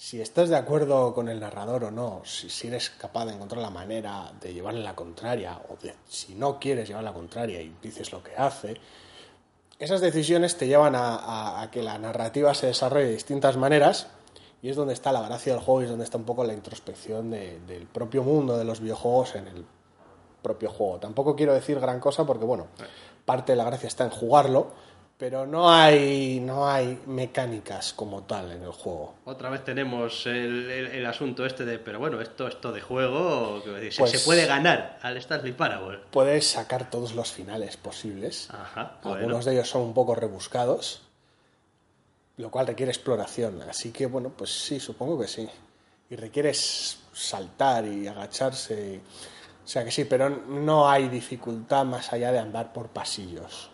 Si 0.00 0.20
estás 0.20 0.48
de 0.48 0.54
acuerdo 0.56 1.12
con 1.12 1.28
el 1.28 1.40
narrador 1.40 1.82
o 1.82 1.90
no, 1.90 2.22
si, 2.24 2.48
si 2.50 2.68
eres 2.68 2.88
capaz 2.90 3.24
de 3.26 3.32
encontrar 3.32 3.60
la 3.60 3.70
manera 3.70 4.30
de 4.40 4.54
llevarle 4.54 4.80
la 4.84 4.94
contraria 4.94 5.60
o 5.68 5.76
de, 5.84 5.92
si 6.06 6.36
no 6.36 6.60
quieres 6.60 6.86
llevar 6.88 7.02
la 7.02 7.12
contraria 7.12 7.60
y 7.60 7.74
dices 7.82 8.12
lo 8.12 8.22
que 8.22 8.36
hace, 8.36 8.76
esas 9.80 10.00
decisiones 10.00 10.56
te 10.56 10.68
llevan 10.68 10.94
a, 10.94 11.16
a- 11.16 11.62
a 11.62 11.70
que 11.72 11.82
la 11.82 11.98
narrativa 11.98 12.54
se 12.54 12.68
desarrolle 12.68 13.06
de 13.06 13.12
distintas 13.14 13.56
maneras 13.56 14.06
y 14.62 14.68
es 14.70 14.76
donde 14.76 14.94
está 14.94 15.10
la 15.10 15.20
gracia 15.22 15.52
del 15.54 15.62
juego 15.62 15.80
y 15.80 15.84
es 15.86 15.90
donde 15.90 16.04
está 16.04 16.16
un 16.16 16.24
poco 16.24 16.44
la 16.44 16.52
introspección 16.54 17.30
de- 17.32 17.58
del 17.66 17.86
propio 17.88 18.22
mundo 18.22 18.56
de 18.56 18.64
los 18.64 18.78
videojuegos 18.80 19.34
en 19.34 19.48
el 19.48 19.64
propio 20.42 20.70
juego. 20.70 20.98
Tampoco 21.00 21.34
quiero 21.34 21.54
decir 21.54 21.80
gran 21.80 21.98
cosa 21.98 22.24
porque, 22.24 22.44
bueno, 22.44 22.68
parte 23.24 23.50
de 23.52 23.56
la 23.56 23.64
gracia 23.64 23.88
está 23.88 24.04
en 24.04 24.10
jugarlo, 24.10 24.68
pero 25.18 25.46
no 25.46 25.68
hay, 25.70 26.38
no 26.40 26.68
hay 26.68 27.00
mecánicas 27.06 27.92
como 27.92 28.22
tal 28.22 28.52
en 28.52 28.62
el 28.62 28.70
juego. 28.70 29.14
Otra 29.24 29.50
vez 29.50 29.64
tenemos 29.64 30.26
el, 30.26 30.70
el- 30.70 30.86
el 30.86 31.06
asunto 31.06 31.44
este 31.44 31.64
de, 31.64 31.80
pero 31.80 31.98
bueno, 31.98 32.20
esto, 32.20 32.46
esto 32.46 32.70
de 32.70 32.80
juego, 32.80 33.60
se- 33.64 33.98
Pues- 33.98 34.10
se 34.12 34.20
puede 34.20 34.46
ganar 34.46 34.98
al 35.02 35.16
Stanley 35.16 35.52
Parable. 35.52 35.98
Puedes 36.12 36.48
sacar 36.48 36.88
todos 36.88 37.14
los 37.16 37.32
finales 37.32 37.76
posibles. 37.76 38.48
Ajá, 38.50 38.98
bueno. 39.02 39.16
Algunos 39.18 39.44
de 39.44 39.54
ellos 39.54 39.68
son 39.68 39.82
un 39.82 39.92
poco 39.94 40.14
rebuscados, 40.14 41.02
lo 42.36 42.50
cual 42.52 42.68
requiere 42.68 42.92
exploración. 42.92 43.60
Así 43.62 43.90
que, 43.90 44.06
bueno, 44.06 44.30
pues 44.36 44.50
sí, 44.50 44.78
supongo 44.78 45.18
que 45.20 45.26
sí. 45.26 45.48
Y 46.10 46.14
requiere 46.16 46.50
s- 46.50 46.96
saltar 47.12 47.84
y 47.86 48.06
agacharse. 48.06 49.00
O 49.64 49.68
sea 49.68 49.84
que 49.84 49.90
sí, 49.90 50.04
pero 50.04 50.28
no 50.30 50.88
hay 50.88 51.08
dificultad 51.08 51.84
más 51.84 52.12
allá 52.12 52.30
de 52.30 52.38
andar 52.38 52.72
por 52.72 52.88
pasillos. 52.88 53.70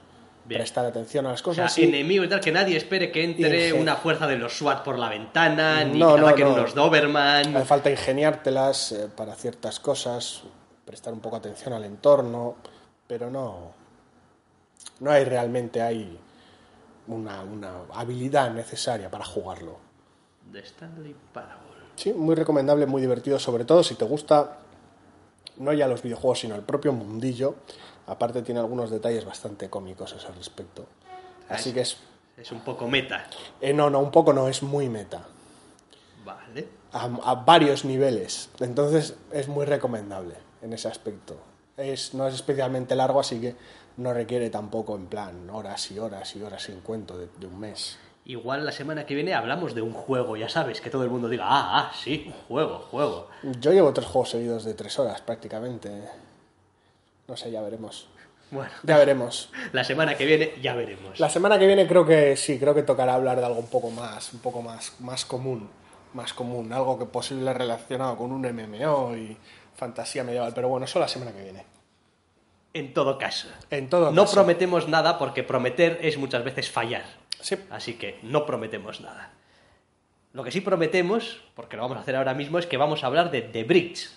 Bien. 0.46 0.58
Prestar 0.60 0.84
atención 0.84 1.24
a 1.26 1.30
las 1.30 1.40
O 1.46 1.54
sea, 1.54 1.64
cosas. 1.64 1.72
sí. 1.74 1.84
enemigos 1.84 2.26
y 2.26 2.28
tal, 2.28 2.40
que 2.40 2.52
nadie 2.52 2.76
espere 2.76 3.10
que 3.10 3.24
entre 3.24 3.72
una 3.72 3.96
fuerza 3.96 4.26
de 4.26 4.36
los 4.36 4.52
SWAT 4.58 4.84
por 4.84 4.98
la 4.98 5.08
ventana, 5.08 5.82
ni 5.84 5.98
No, 5.98 6.16
que 6.34 6.44
no, 6.44 6.50
no. 6.50 6.54
unos 6.56 6.74
Doberman. 6.74 7.56
Hace 7.56 7.64
falta 7.64 7.90
ingeniártelas 7.90 8.92
eh, 8.92 9.08
para 9.14 9.34
ciertas 9.34 9.80
cosas, 9.80 10.42
prestar 10.84 11.14
un 11.14 11.20
poco 11.20 11.36
atención 11.36 11.72
al 11.72 11.84
entorno, 11.84 12.56
pero 13.06 13.30
no, 13.30 13.72
no 15.00 15.10
hay 15.10 15.24
realmente 15.24 15.80
hay 15.80 16.18
una, 17.08 17.40
una 17.42 17.72
habilidad 17.94 18.50
necesaria 18.50 19.10
para 19.10 19.24
jugarlo. 19.24 19.78
De 20.52 20.60
Stanley 20.60 21.16
Parable. 21.32 21.64
Sí, 21.96 22.12
muy 22.12 22.34
recomendable, 22.34 22.84
muy 22.84 23.00
divertido, 23.00 23.38
sobre 23.38 23.64
todo 23.64 23.82
si 23.82 23.94
te 23.94 24.04
gusta 24.04 24.58
no 25.56 25.72
ya 25.72 25.86
los 25.86 26.02
videojuegos, 26.02 26.40
sino 26.40 26.54
el 26.54 26.62
propio 26.62 26.92
mundillo. 26.92 27.54
Aparte 28.06 28.42
tiene 28.42 28.60
algunos 28.60 28.90
detalles 28.90 29.24
bastante 29.24 29.70
cómicos 29.70 30.12
a 30.12 30.16
ese 30.16 30.28
respecto. 30.32 30.86
Así 31.48 31.72
que 31.72 31.80
es... 31.80 31.96
Es 32.36 32.50
un 32.50 32.60
poco 32.60 32.88
meta. 32.88 33.24
eh, 33.60 33.72
no, 33.72 33.88
no, 33.90 34.00
un 34.00 34.10
poco 34.10 34.32
no, 34.32 34.48
es 34.48 34.62
muy 34.62 34.88
meta. 34.88 35.24
Vale. 36.24 36.68
a, 36.92 37.04
a 37.22 37.34
varios 37.34 37.84
niveles. 37.84 38.50
Entonces 38.60 39.14
es 39.32 39.46
muy 39.48 39.66
recomendable 39.66 40.36
en 40.62 40.72
ese 40.72 40.88
aspecto. 40.88 41.36
Es, 41.76 42.14
no 42.14 42.26
es 42.26 42.34
especialmente 42.34 42.96
largo, 42.96 43.20
así 43.20 43.40
que 43.40 43.56
no 43.96 44.12
requiere 44.12 44.50
tampoco 44.50 44.96
en 44.96 45.06
plan 45.06 45.48
horas 45.50 45.90
y 45.90 45.98
horas 45.98 46.34
y 46.34 46.42
horas 46.42 46.62
sin 46.62 46.80
cuento 46.80 47.16
de, 47.18 47.28
de 47.38 47.46
un 47.46 47.58
mes. 47.60 47.98
Igual 48.24 48.64
la 48.64 48.72
semana 48.72 49.04
que 49.04 49.14
viene 49.14 49.34
hablamos 49.34 49.74
de 49.74 49.82
un 49.82 49.92
juego, 49.92 50.36
ya 50.36 50.48
sabes, 50.48 50.80
que 50.80 50.88
todo 50.88 51.04
el 51.04 51.10
mundo 51.10 51.28
diga, 51.28 51.44
ah, 51.46 51.78
ah, 51.78 51.92
sí, 51.94 52.32
juego, 52.48 52.78
juego. 52.90 53.28
Yo 53.60 53.72
llevo 53.72 53.92
tres 53.92 54.06
juegos 54.08 54.30
seguidos 54.30 54.64
de 54.64 54.74
tres 54.74 54.98
horas 54.98 55.20
prácticamente. 55.20 56.08
No 57.28 57.36
sé, 57.36 57.50
ya 57.50 57.62
veremos. 57.62 58.08
Bueno, 58.50 58.70
Ya 58.84 58.98
veremos. 58.98 59.50
la 59.72 59.82
semana 59.84 60.14
que 60.16 60.26
viene 60.26 60.52
ya 60.62 60.74
veremos. 60.74 61.18
La 61.18 61.28
semana 61.30 61.58
que 61.58 61.66
viene 61.66 61.86
creo 61.86 62.06
que 62.06 62.36
sí, 62.36 62.58
creo 62.58 62.74
que 62.74 62.82
tocará 62.82 63.14
hablar 63.14 63.38
de 63.40 63.46
algo 63.46 63.58
un 63.58 63.66
poco 63.68 63.90
más, 63.90 64.32
un 64.32 64.40
poco 64.40 64.62
más, 64.62 65.00
más 65.00 65.24
común, 65.24 65.68
más 66.12 66.32
común, 66.34 66.72
algo 66.72 66.98
que 66.98 67.06
posible 67.06 67.52
relacionado 67.52 68.16
con 68.16 68.30
un 68.30 68.42
MMO 68.42 69.16
y 69.16 69.36
fantasía 69.74 70.22
medieval, 70.22 70.52
pero 70.54 70.68
bueno, 70.68 70.84
eso 70.84 71.00
la 71.00 71.08
semana 71.08 71.32
que 71.32 71.42
viene. 71.42 71.64
En 72.74 72.92
todo 72.92 73.18
caso. 73.18 73.48
En 73.70 73.88
todo 73.88 74.12
No 74.12 74.22
caso. 74.22 74.34
prometemos 74.34 74.88
nada 74.88 75.18
porque 75.18 75.42
prometer 75.42 75.98
es 76.02 76.18
muchas 76.18 76.44
veces 76.44 76.70
fallar. 76.70 77.04
Sí. 77.40 77.56
Así 77.70 77.94
que 77.94 78.18
no 78.22 78.46
prometemos 78.46 79.00
nada. 79.00 79.32
Lo 80.32 80.44
que 80.44 80.50
sí 80.50 80.60
prometemos, 80.60 81.40
porque 81.54 81.76
lo 81.76 81.82
vamos 81.82 81.98
a 81.98 82.00
hacer 82.02 82.16
ahora 82.16 82.34
mismo, 82.34 82.58
es 82.58 82.66
que 82.66 82.76
vamos 82.76 83.02
a 83.04 83.06
hablar 83.06 83.30
de 83.30 83.42
The 83.42 83.64
Bridge. 83.64 84.10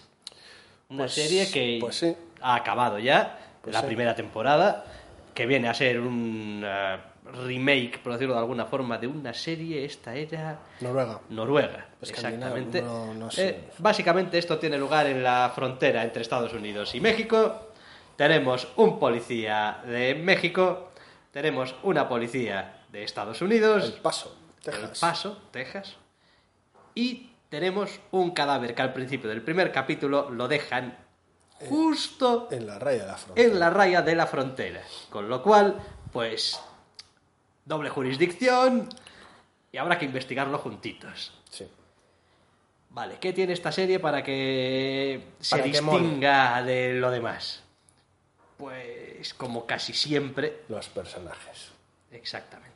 Una 0.90 1.04
Pues- 1.04 1.14
serie 1.14 1.50
que 1.52 1.78
pues 1.80 1.96
sí. 1.98 2.16
Ha 2.42 2.56
acabado 2.56 3.00
ya, 3.00 3.38
Pues 3.62 3.74
la 3.74 3.82
sí. 3.82 3.88
primera 3.88 4.16
temporada, 4.16 4.86
que 5.34 5.46
viene 5.46 5.68
a 5.70 5.74
ser 5.74 6.00
un 6.00 6.64
eh, 6.66 6.98
remake, 7.46 8.00
por 8.00 8.14
decirlo 8.14 8.34
de 8.34 8.40
alguna 8.40 8.66
forma, 8.66 8.98
de 8.98 9.08
una 9.08 9.34
serie, 9.34 9.84
esta 9.86 10.16
era 10.16 10.60
Noruega. 10.82 11.20
Noruega, 11.30 11.86
exactamente. 12.02 12.82
no- 12.82 13.14
no 13.14 13.30
sé. 13.32 13.50
Eh, 13.50 13.64
básicamente 13.80 14.38
esto 14.38 14.58
tiene 14.58 14.78
lugar 14.78 15.06
en 15.08 15.22
la 15.24 15.52
frontera 15.54 16.04
entre 16.04 16.22
Estados 16.22 16.54
Unidos 16.54 16.96
y 16.96 17.02
México. 17.02 17.70
Tenemos 18.16 18.68
un 18.78 18.98
policía 18.98 19.80
de 19.86 20.16
México, 20.16 20.92
tenemos 21.32 21.76
una 21.84 22.08
policía 22.10 22.82
de 22.92 23.04
Estados 23.04 23.42
Unidos, 23.42 23.86
El 23.86 24.02
Paso, 24.02 24.36
El 24.66 24.72
Texas. 24.72 25.00
Paso, 25.00 25.42
Texas, 25.52 25.98
y 26.96 27.30
tenemos 27.50 28.00
un 28.12 28.32
cadáver 28.32 28.74
que 28.74 28.82
al 28.82 28.94
principio 28.94 29.30
del 29.30 29.42
primer 29.42 29.72
capítulo 29.72 30.30
lo 30.32 30.48
dejan 30.48 30.98
justo 31.68 32.48
En 32.52 32.68
la 32.68 32.78
raya 32.80 33.02
de 33.02 33.08
la 33.08 33.18
frontera. 33.18 33.48
en 33.48 33.60
la 33.60 33.70
raya 33.70 34.02
de 34.02 34.16
la 34.16 34.28
frontera. 34.28 34.82
Con 35.10 35.28
lo 35.30 35.42
cual, 35.42 35.76
pues, 36.12 36.60
doble 37.66 37.90
jurisdicción 37.90 38.88
y 39.72 39.78
habrá 39.78 39.98
que 39.98 40.06
investigarlo 40.06 40.58
juntitos. 40.60 41.34
Sí. 41.50 41.68
Vale, 42.90 43.18
¿qué 43.20 43.34
tiene 43.34 43.54
esta 43.54 43.72
serie 43.72 44.00
para 44.00 44.24
que 44.24 45.28
se 45.40 45.58
mole. 45.82 46.00
distinga 46.00 46.64
de 46.64 46.94
lo 46.94 47.12
demás? 47.12 47.64
Pues, 48.58 49.34
como 49.36 49.66
casi 49.68 49.94
siempre, 49.94 50.64
Los 50.70 50.88
personajes. 50.90 51.70
exactamente. 52.12 52.76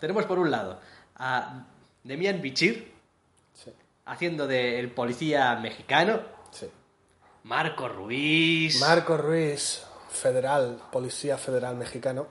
Tenemos 0.00 0.24
por 0.26 0.38
un 0.38 0.50
lado 0.50 0.80
a 1.16 1.64
Demian 2.04 2.40
Bichir 2.42 2.92
Sí. 3.54 3.72
haciendo 4.06 4.46
del 4.46 4.90
policía 4.90 5.54
mexicano. 5.56 6.20
Marco 7.46 7.86
Ruiz. 7.86 8.80
Marco 8.80 9.16
Ruiz, 9.16 9.80
federal, 10.10 10.82
policía 10.90 11.38
federal 11.38 11.76
mexicano. 11.76 12.26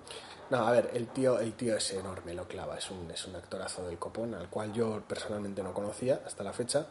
No, 0.49 0.67
a 0.67 0.71
ver, 0.71 0.91
el 0.93 1.07
tío, 1.07 1.39
el 1.39 1.53
tío 1.53 1.77
es 1.77 1.93
enorme, 1.93 2.33
lo 2.33 2.49
clava, 2.49 2.77
es 2.77 2.91
un, 2.91 3.09
es 3.09 3.25
un 3.25 3.37
actorazo 3.37 3.87
del 3.87 3.97
copón, 3.97 4.33
al 4.33 4.49
cual 4.49 4.73
yo 4.73 5.01
personalmente 5.07 5.63
no 5.63 5.73
conocía 5.73 6.19
hasta 6.25 6.43
la 6.43 6.51
fecha, 6.51 6.87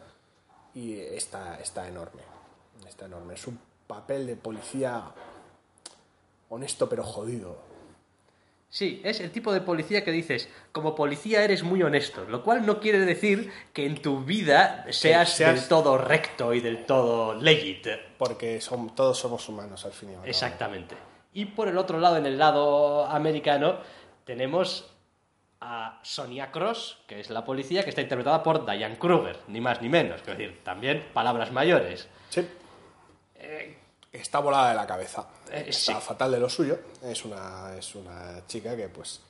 y 0.73 0.99
está, 0.99 1.61
está 1.61 1.87
enorme, 1.87 2.23
está 2.89 3.05
enorme. 3.05 3.35
Es 3.35 3.47
un 3.47 3.61
papel 3.87 4.27
de 4.27 4.37
policía 4.37 5.05
honesto 6.49 6.89
pero 6.89 7.05
jodido. 7.05 7.74
Sí, 8.75 9.01
es 9.05 9.21
el 9.21 9.31
tipo 9.31 9.53
de 9.53 9.61
policía 9.61 10.03
que 10.03 10.11
dices, 10.11 10.49
como 10.73 10.97
policía 10.97 11.45
eres 11.45 11.63
muy 11.63 11.81
honesto, 11.85 12.25
lo 12.29 12.43
cual 12.43 12.67
no 12.67 12.81
quiere 12.81 12.99
decir 12.99 13.53
que 13.73 13.87
en 13.87 14.03
tu 14.03 14.25
vida 14.25 14.85
seas, 14.91 15.29
seas- 15.31 15.55
del 15.61 15.69
todo 15.69 15.97
recto 15.97 16.53
y 16.53 16.59
del 16.59 16.85
todo 16.85 17.35
legit. 17.41 17.87
Porque 18.19 18.61
son, 18.61 18.93
todos 18.97 19.17
somos 19.17 19.49
humanos 19.49 19.85
al 19.85 19.93
fin 19.93 20.09
y 20.09 20.13
al 20.15 20.17
cabo. 20.17 20.27
Exactamente. 20.27 20.97
Y 21.35 21.45
por 21.45 21.69
el 21.69 21.79
otro 21.79 22.01
lado, 22.01 22.17
en 22.17 22.27
el 22.27 22.37
lado 22.37 23.07
americano, 23.07 23.77
tenemos 24.25 24.91
a 25.61 26.01
Sonia 26.03 26.51
Cross, 26.51 26.99
que 27.07 27.21
es 27.21 27.31
la 27.31 27.45
policía, 27.45 27.85
que 27.85 27.91
está 27.91 28.03
interpretada 28.03 28.43
por 28.43 28.67
Diane 28.69 28.99
Kruger, 28.99 29.39
ni 29.47 29.61
más 29.61 29.81
ni 29.83 29.89
menos. 29.89 30.21
Es 30.23 30.27
decir, 30.27 30.59
también 30.65 31.05
palabras 31.13 31.53
mayores. 31.53 32.09
Sí. 32.29 32.45
Está 34.15 34.39
volada 34.39 34.71
de 34.71 34.77
la 34.77 34.87
cabeza. 34.87 35.27
Eh, 35.51 35.67
Está 35.69 35.99
sí. 36.01 36.07
fatal 36.07 36.31
de 36.33 36.39
lo 36.39 36.49
suyo. 36.49 36.79
Es 37.03 37.25
una, 37.25 37.75
es 37.77 37.95
una 37.95 38.47
chica 38.47 38.77
que, 38.77 38.89
pues, 38.89 39.21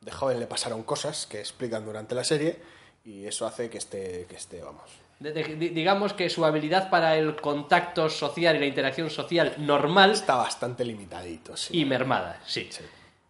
de 0.00 0.10
joven 0.12 0.38
le 0.40 0.46
pasaron 0.46 0.82
cosas 0.84 1.26
que 1.26 1.40
explican 1.40 1.84
durante 1.84 2.14
la 2.14 2.22
serie 2.24 2.60
y 3.04 3.26
eso 3.26 3.46
hace 3.46 3.68
que 3.68 3.78
esté, 3.78 4.26
que 4.28 4.36
esté 4.36 4.62
vamos. 4.62 4.88
De- 5.18 5.32
de- 5.32 5.56
di- 5.56 5.70
digamos 5.70 6.12
que 6.12 6.30
su 6.30 6.44
habilidad 6.44 6.88
para 6.90 7.16
el 7.16 7.34
contacto 7.40 8.08
social 8.08 8.54
y 8.54 8.60
la 8.60 8.66
interacción 8.66 9.10
social 9.10 9.54
normal 9.58 10.12
Está 10.12 10.36
bastante 10.36 10.84
limitadito, 10.84 11.56
sí. 11.56 11.76
y 11.80 11.84
mermada, 11.84 12.40
sí. 12.46 12.68
Sí. 12.70 12.84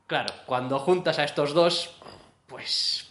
Claro, 0.06 0.34
cuando 0.44 0.78
juntas 0.78 1.18
a 1.18 1.24
estos 1.24 1.54
dos, 1.54 1.94
pues 2.46 3.06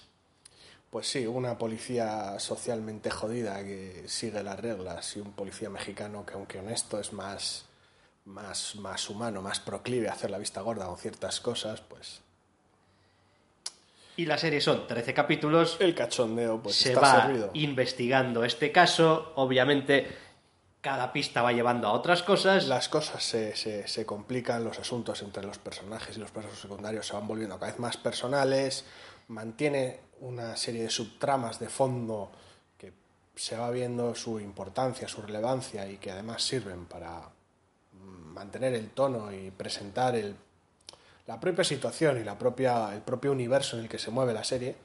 Pues 0.91 1.07
sí, 1.07 1.25
una 1.27 1.57
policía 1.57 2.39
socialmente 2.39 3.09
jodida 3.09 3.63
que 3.63 4.03
sigue 4.07 4.41
las 4.43 4.59
reglas 4.59 5.15
y 5.17 5.19
un 5.19 5.33
policía 5.33 5.69
mexicano 5.69 6.25
que, 6.25 6.33
aunque 6.35 6.59
honesto, 6.59 6.99
es 6.99 7.11
más, 7.13 7.65
más, 8.27 8.75
más 8.75 9.09
humano, 9.09 9.41
más 9.41 9.59
proclive 9.59 10.09
a 10.09 10.13
hacer 10.13 10.29
la 10.29 10.37
vista 10.37 10.61
gorda 10.61 10.85
con 10.85 10.97
ciertas 10.97 11.41
cosas, 11.41 11.81
pues 11.81 12.21
y 14.17 14.25
la 14.25 14.39
serie 14.39 14.59
son 14.61 14.87
13 14.87 15.13
capítulos, 15.13 15.77
el 15.79 15.93
cachondeo 15.93 16.59
pues 16.59 16.75
se 16.75 16.89
está 16.89 17.01
va 17.01 17.21
servido. 17.21 17.51
investigando 17.53 18.43
este 18.43 18.71
caso, 18.71 19.31
obviamente 19.35 20.07
cada 20.81 21.13
pista 21.13 21.43
va 21.43 21.53
llevando 21.53 21.87
a 21.87 21.91
otras 21.91 22.23
cosas. 22.23 22.67
Las 22.67 22.89
cosas 22.89 23.23
se, 23.23 23.55
se, 23.55 23.87
se 23.87 24.05
complican, 24.07 24.63
los 24.63 24.79
asuntos 24.79 25.21
entre 25.21 25.43
los 25.43 25.59
personajes 25.59 26.17
y 26.17 26.19
los 26.19 26.31
personajes 26.31 26.61
secundarios 26.61 27.05
se 27.05 27.13
van 27.13 27.27
volviendo 27.27 27.59
cada 27.59 27.71
vez 27.71 27.79
más 27.79 27.97
personales, 27.97 28.85
mantiene 29.27 29.99
una 30.21 30.57
serie 30.57 30.81
de 30.81 30.89
subtramas 30.89 31.59
de 31.59 31.69
fondo 31.69 32.31
que 32.75 32.93
se 33.35 33.55
va 33.55 33.69
viendo 33.69 34.15
su 34.15 34.39
importancia, 34.39 35.07
su 35.07 35.21
relevancia 35.21 35.87
y 35.87 35.97
que 35.97 36.09
además 36.09 36.41
sirven 36.41 36.85
para 36.85 37.36
mantener 38.37 38.73
el 38.73 38.89
tono 38.91 39.31
y 39.33 39.51
presentar 39.51 40.15
el, 40.15 40.35
la 41.25 41.39
propia 41.39 41.63
situación 41.63 42.19
y 42.19 42.23
la 42.23 42.37
propia, 42.37 42.93
el 42.93 43.01
propio 43.01 43.31
universo 43.31 43.77
en 43.77 43.83
el 43.83 43.89
que 43.89 43.97
se 43.99 44.11
mueve 44.11 44.33
la 44.33 44.43
serie 44.43 44.75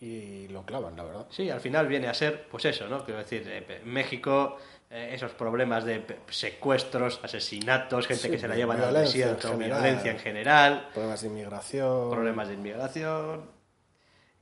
y 0.00 0.48
lo 0.48 0.64
clavan, 0.64 0.96
la 0.96 1.04
verdad. 1.04 1.26
Sí, 1.30 1.48
al 1.50 1.60
final 1.60 1.86
viene 1.86 2.08
a 2.08 2.14
ser, 2.14 2.46
pues 2.48 2.64
eso, 2.66 2.86
¿no? 2.88 3.04
Quiero 3.04 3.20
decir, 3.20 3.42
eh, 3.46 3.80
México, 3.84 4.58
eh, 4.90 5.10
esos 5.14 5.32
problemas 5.32 5.84
de 5.84 6.04
secuestros, 6.28 7.20
asesinatos, 7.22 8.06
gente 8.06 8.24
Sí, 8.24 8.30
que 8.30 8.38
se 8.38 8.46
la 8.48 8.54
llevan 8.56 8.80
al 8.80 8.90
violencia 8.90 9.26
en 9.28 9.34
desierto, 9.34 9.56
general. 9.58 9.80
violencia 9.82 10.10
en 10.10 10.18
general, 10.18 10.88
Problemas 10.92 11.20
de 11.22 11.28
inmigración. 11.28 12.10
problemas 12.10 12.48
de 12.48 12.54
inmigración. 12.54 13.50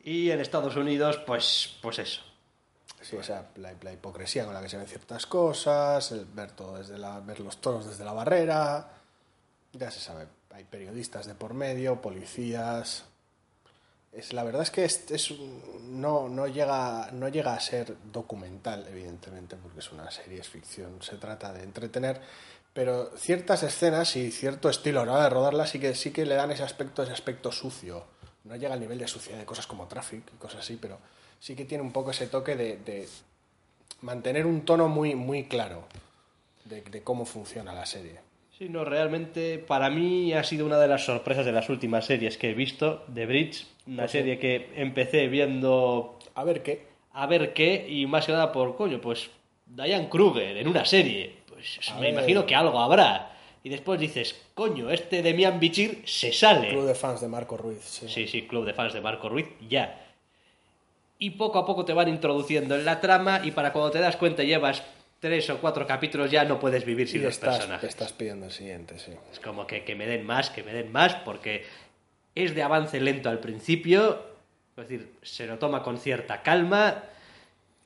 Y 0.04 0.30
en 0.32 0.40
Estados 0.40 0.74
Unidos, 0.76 1.18
pues, 1.24 1.78
pues 1.80 2.00
eso. 2.00 2.22
Sí, 3.02 3.16
o 3.16 3.22
sea, 3.22 3.50
la, 3.56 3.74
la 3.82 3.92
hipocresía 3.92 4.44
con 4.44 4.54
la 4.54 4.62
que 4.62 4.68
se 4.68 4.76
ven 4.76 4.86
ciertas 4.86 5.26
cosas, 5.26 6.12
el 6.12 6.24
ver 6.24 6.52
todo 6.52 6.78
desde 6.78 6.98
la, 6.98 7.18
ver 7.20 7.40
los 7.40 7.60
toros 7.60 7.86
desde 7.86 8.04
la 8.04 8.12
barrera, 8.12 8.90
ya 9.72 9.90
se 9.90 10.00
sabe, 10.00 10.26
hay 10.52 10.64
periodistas 10.64 11.26
de 11.26 11.34
por 11.34 11.54
medio, 11.54 12.00
policías. 12.00 13.04
Es, 14.12 14.32
la 14.32 14.44
verdad 14.44 14.62
es 14.62 14.70
que 14.70 14.84
es, 14.84 15.10
es 15.10 15.34
no, 15.82 16.28
no, 16.28 16.46
llega, 16.46 17.10
no 17.12 17.28
llega 17.28 17.54
a 17.54 17.60
ser 17.60 17.96
documental, 18.12 18.86
evidentemente, 18.88 19.56
porque 19.56 19.80
es 19.80 19.90
una 19.90 20.10
serie, 20.10 20.40
es 20.40 20.48
ficción, 20.48 21.02
se 21.02 21.16
trata 21.16 21.52
de 21.52 21.64
entretener, 21.64 22.20
pero 22.72 23.10
ciertas 23.16 23.62
escenas 23.62 24.14
y 24.16 24.30
cierto 24.30 24.68
estilo 24.68 25.00
a 25.00 25.06
la 25.06 25.12
hora 25.12 25.24
de 25.24 25.30
rodarlas 25.30 25.70
sí 25.70 25.80
que, 25.80 25.94
sí 25.94 26.12
que 26.12 26.26
le 26.26 26.34
dan 26.34 26.50
ese 26.50 26.62
aspecto, 26.62 27.02
ese 27.02 27.12
aspecto 27.12 27.50
sucio. 27.50 28.04
No 28.44 28.56
llega 28.56 28.74
al 28.74 28.80
nivel 28.80 28.98
de 28.98 29.08
suciedad 29.08 29.38
de 29.38 29.46
cosas 29.46 29.66
como 29.66 29.86
Traffic 29.88 30.24
y 30.34 30.36
cosas 30.36 30.60
así, 30.60 30.76
pero 30.76 30.98
sí 31.42 31.56
que 31.56 31.64
tiene 31.64 31.82
un 31.82 31.90
poco 31.90 32.12
ese 32.12 32.28
toque 32.28 32.54
de, 32.54 32.76
de 32.76 33.08
mantener 34.00 34.46
un 34.46 34.60
tono 34.64 34.86
muy, 34.88 35.16
muy 35.16 35.44
claro 35.44 35.82
de, 36.66 36.82
de 36.82 37.02
cómo 37.02 37.24
funciona 37.24 37.72
la 37.74 37.84
serie. 37.84 38.20
Sí, 38.56 38.68
no, 38.68 38.84
realmente 38.84 39.58
para 39.58 39.90
mí 39.90 40.32
ha 40.34 40.44
sido 40.44 40.64
una 40.66 40.78
de 40.78 40.86
las 40.86 41.04
sorpresas 41.04 41.44
de 41.44 41.50
las 41.50 41.68
últimas 41.68 42.06
series 42.06 42.38
que 42.38 42.50
he 42.50 42.54
visto, 42.54 43.04
The 43.12 43.26
Bridge, 43.26 43.66
una 43.88 44.02
Pues 44.04 44.12
sí. 44.12 44.18
serie 44.18 44.38
que 44.38 44.70
empecé 44.76 45.26
viendo 45.26 46.16
A 46.36 46.44
ver 46.44 46.62
qué. 46.62 46.86
a 47.12 47.26
ver 47.26 47.52
qué 47.54 47.86
y 47.88 48.06
más 48.06 48.26
que 48.26 48.32
nada 48.32 48.52
por 48.52 48.76
coño, 48.76 49.00
pues 49.00 49.30
Diane 49.66 50.08
Kruger 50.08 50.56
en 50.58 50.68
una 50.68 50.84
serie, 50.84 51.38
pues 51.48 51.80
A 51.90 51.94
me 51.96 52.02
ver. 52.02 52.12
imagino 52.12 52.46
que 52.46 52.54
algo 52.54 52.78
habrá. 52.78 53.30
Y 53.64 53.68
después 53.68 53.98
dices, 53.98 54.40
coño, 54.54 54.90
este 54.90 55.22
Demian 55.22 55.58
Bichir 55.58 56.02
se 56.04 56.32
sale. 56.32 56.68
Club 56.68 56.84
de 56.86 56.94
fans 56.94 57.20
de 57.20 57.28
Marco 57.28 57.56
Ruiz. 57.56 57.80
Sí. 57.82 58.08
Sí, 58.08 58.26
sí, 58.28 58.42
club 58.42 58.64
de 58.64 58.74
fans 58.74 58.92
de 58.92 59.00
Marco 59.00 59.28
Ruiz, 59.28 59.46
ya. 59.68 60.11
Y 61.22 61.30
poco 61.30 61.60
a 61.60 61.64
poco 61.64 61.84
te 61.84 61.92
van 61.92 62.08
introduciendo 62.08 62.74
en 62.74 62.84
la 62.84 63.00
trama 63.00 63.42
y 63.44 63.52
para 63.52 63.72
cuando 63.72 63.92
te 63.92 64.00
das 64.00 64.16
cuenta 64.16 64.42
llevas 64.42 64.82
tres 65.20 65.48
o 65.50 65.60
cuatro 65.60 65.86
capítulos 65.86 66.28
ya 66.28 66.44
no 66.44 66.58
puedes 66.58 66.84
vivir 66.84 67.06
sin 67.06 67.20
Y 67.20 67.22
los 67.22 67.34
estás, 67.34 67.58
personajes. 67.58 67.90
estás 67.90 68.12
pidiendo 68.12 68.46
el 68.46 68.50
siguiente, 68.50 68.98
sí. 68.98 69.12
Es 69.30 69.38
como 69.38 69.64
que, 69.64 69.84
que 69.84 69.94
me 69.94 70.04
den 70.04 70.26
más, 70.26 70.50
que 70.50 70.64
me 70.64 70.72
den 70.72 70.90
más, 70.90 71.14
porque 71.14 71.64
es 72.34 72.56
de 72.56 72.62
avance 72.64 73.00
lento 73.00 73.28
al 73.28 73.38
principio, 73.38 74.20
es 74.76 74.88
decir, 74.88 75.12
se 75.22 75.46
lo 75.46 75.60
toma 75.60 75.84
con 75.84 75.96
cierta 75.96 76.42
calma, 76.42 77.04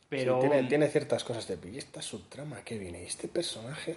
pero... 0.08 0.40
Sí, 0.40 0.48
tiene, 0.48 0.66
tiene 0.66 0.88
ciertas 0.88 1.22
cosas 1.22 1.46
de... 1.46 1.58
¿Y 1.70 1.76
esta 1.76 2.00
subtrama 2.00 2.62
qué 2.64 2.78
viene? 2.78 3.02
¿Y 3.02 3.04
este 3.04 3.28
personaje? 3.28 3.96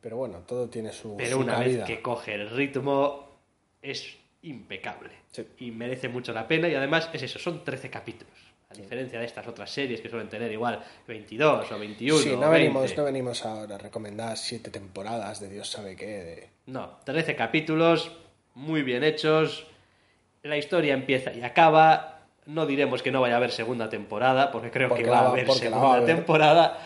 Pero 0.00 0.16
bueno, 0.16 0.38
todo 0.46 0.70
tiene 0.70 0.92
su, 0.92 1.14
Pero 1.18 1.32
su 1.32 1.40
una 1.40 1.58
vez 1.58 1.84
que 1.84 2.00
coge 2.00 2.32
el 2.32 2.48
ritmo, 2.48 3.28
es 3.82 4.16
impecable. 4.40 5.10
Sí. 5.30 5.46
Y 5.58 5.70
merece 5.72 6.08
mucho 6.08 6.32
la 6.32 6.48
pena. 6.48 6.68
Y 6.68 6.74
además 6.74 7.10
es 7.12 7.22
eso, 7.22 7.38
son 7.38 7.62
13 7.64 7.90
capítulos. 7.90 8.41
A 8.72 8.82
diferencia 8.82 9.18
de 9.20 9.26
estas 9.26 9.46
otras 9.46 9.70
series 9.70 10.00
que 10.00 10.08
suelen 10.08 10.28
tener 10.28 10.50
igual 10.52 10.82
22 11.06 11.70
o 11.70 11.78
21. 11.78 12.18
Sí, 12.18 12.30
no 12.30 12.50
20. 12.50 12.50
venimos, 12.58 12.96
no 12.96 13.04
venimos 13.04 13.44
ahora 13.44 13.74
a 13.74 13.78
recomendar 13.78 14.36
siete 14.36 14.70
temporadas 14.70 15.40
de 15.40 15.48
Dios 15.48 15.68
sabe 15.70 15.94
qué. 15.96 16.06
de- 16.06 16.50
No, 16.66 16.98
13 17.04 17.36
capítulos, 17.36 18.12
muy 18.54 18.82
bien 18.82 19.04
hechos. 19.04 19.66
La 20.42 20.56
historia 20.56 20.94
empieza 20.94 21.32
y 21.32 21.42
acaba. 21.42 22.08
No 22.46 22.66
diremos 22.66 23.02
que 23.02 23.12
no 23.12 23.20
vaya 23.20 23.34
a 23.34 23.36
haber 23.36 23.52
segunda 23.52 23.88
temporada, 23.88 24.50
porque 24.50 24.70
creo 24.72 24.88
Porque 24.88 25.04
que 25.04 25.10
va 25.10 25.20
a 25.20 25.28
haber 25.30 25.48
segunda 25.52 25.78
va 25.78 25.92
a 25.92 25.96
haber. 25.98 26.16
temporada. 26.16 26.78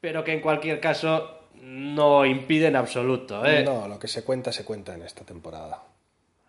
Pero 0.00 0.24
que 0.24 0.32
en 0.32 0.40
cualquier 0.40 0.80
caso 0.80 1.38
no 1.62 2.24
impide 2.26 2.66
en 2.68 2.74
absoluto. 2.76 3.44
¿eh? 3.46 3.62
No, 3.62 3.86
lo 3.86 3.98
que 3.98 4.08
se 4.08 4.24
cuenta, 4.24 4.50
se 4.50 4.64
cuenta 4.64 4.94
en 4.94 5.02
esta 5.02 5.24
temporada. 5.24 5.84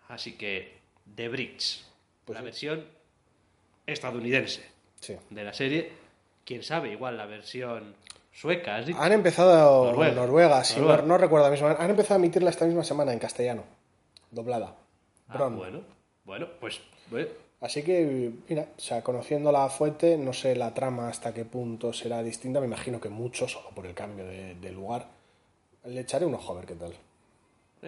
Así 0.08 0.32
que 0.32 0.78
The 1.14 1.28
Bridge, 1.28 1.84
Pues 2.24 2.34
la 2.34 2.40
sí. 2.40 2.44
versión 2.46 2.84
estadounidense 3.86 4.62
Sí. 5.00 5.16
de 5.30 5.44
la 5.44 5.52
serie. 5.52 5.92
Quién 6.44 6.62
sabe, 6.62 6.92
igual 6.92 7.16
la 7.16 7.26
versión 7.26 7.94
sueca. 8.32 8.76
Han 8.76 9.12
empezado 9.12 9.86
Noruega. 9.86 10.14
Noruega, 10.14 10.64
sí, 10.64 10.80
Noruega. 10.80 11.02
No, 11.02 11.08
no 11.08 11.18
recuerdo 11.18 11.46
la 11.46 11.50
misma. 11.52 11.72
Han 11.78 11.90
empezado 11.90 12.14
a 12.14 12.18
emitirla 12.22 12.50
esta 12.50 12.64
misma 12.66 12.84
semana 12.84 13.12
en 13.12 13.18
castellano, 13.18 13.64
doblada. 14.30 14.74
Ah, 15.28 15.46
bueno, 15.48 15.82
bueno, 16.24 16.48
pues 16.60 16.80
bueno, 17.10 17.28
Así 17.60 17.82
que, 17.84 18.32
mira, 18.48 18.66
o 18.76 18.80
sea, 18.80 19.02
conociendo 19.02 19.52
la 19.52 19.68
fuente, 19.68 20.18
no 20.18 20.32
sé 20.32 20.56
la 20.56 20.74
trama 20.74 21.08
hasta 21.08 21.32
qué 21.32 21.44
punto 21.44 21.92
será 21.92 22.20
distinta. 22.22 22.58
Me 22.58 22.66
imagino 22.66 23.00
que 23.00 23.08
mucho, 23.08 23.46
solo 23.46 23.70
por 23.70 23.86
el 23.86 23.94
cambio 23.94 24.24
de, 24.26 24.56
de 24.56 24.72
lugar. 24.72 25.06
Le 25.84 26.00
echaré 26.00 26.26
un 26.26 26.34
ojo 26.34 26.52
a 26.52 26.56
ver 26.56 26.66
qué 26.66 26.74
tal. 26.74 26.92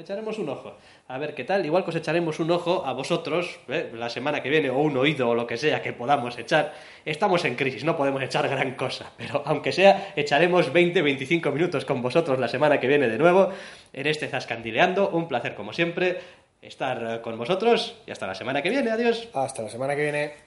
Echaremos 0.01 0.39
un 0.39 0.49
ojo. 0.49 0.77
A 1.09 1.19
ver 1.19 1.35
qué 1.35 1.45
tal. 1.45 1.65
Igual 1.65 1.85
que 1.85 1.91
os 1.91 1.97
echaremos 1.97 2.41
un 2.41 2.51
ojo 2.51 2.85
a 2.87 2.93
vosotros 2.93 3.59
¿eh? 3.69 3.91
la 3.95 4.11
semana 4.11 4.43
que 4.43 4.49
viene, 4.49 4.71
o 4.71 4.79
un 4.79 4.97
oído, 4.97 5.29
o 5.29 5.35
lo 5.35 5.47
que 5.47 5.57
sea 5.57 5.83
que 5.83 5.93
podamos 5.93 6.39
echar. 6.39 6.75
Estamos 7.05 7.45
en 7.45 7.55
crisis, 7.55 7.85
no 7.85 7.97
podemos 7.97 8.23
echar 8.23 8.49
gran 8.49 8.75
cosa. 8.75 9.13
Pero 9.17 9.43
aunque 9.47 9.73
sea, 9.73 10.13
echaremos 10.17 10.73
20-25 10.73 11.53
minutos 11.53 11.85
con 11.85 12.03
vosotros 12.03 12.39
la 12.39 12.49
semana 12.49 12.81
que 12.81 12.89
viene 12.89 13.09
de 13.09 13.19
nuevo 13.19 13.51
en 13.93 14.07
este 14.07 14.29
Zascandileando. 14.29 15.11
Un 15.11 15.29
placer, 15.29 15.55
como 15.55 15.73
siempre, 15.73 16.19
estar 16.61 17.17
eh, 17.17 17.21
con 17.21 17.39
vosotros. 17.39 17.97
Y 18.07 18.11
hasta 18.11 18.27
la 18.27 18.35
semana 18.35 18.63
que 18.63 18.71
viene. 18.71 18.91
Adiós. 18.91 19.29
Hasta 19.33 19.63
la 19.63 19.69
semana 19.69 19.95
que 19.95 20.03
viene. 20.03 20.45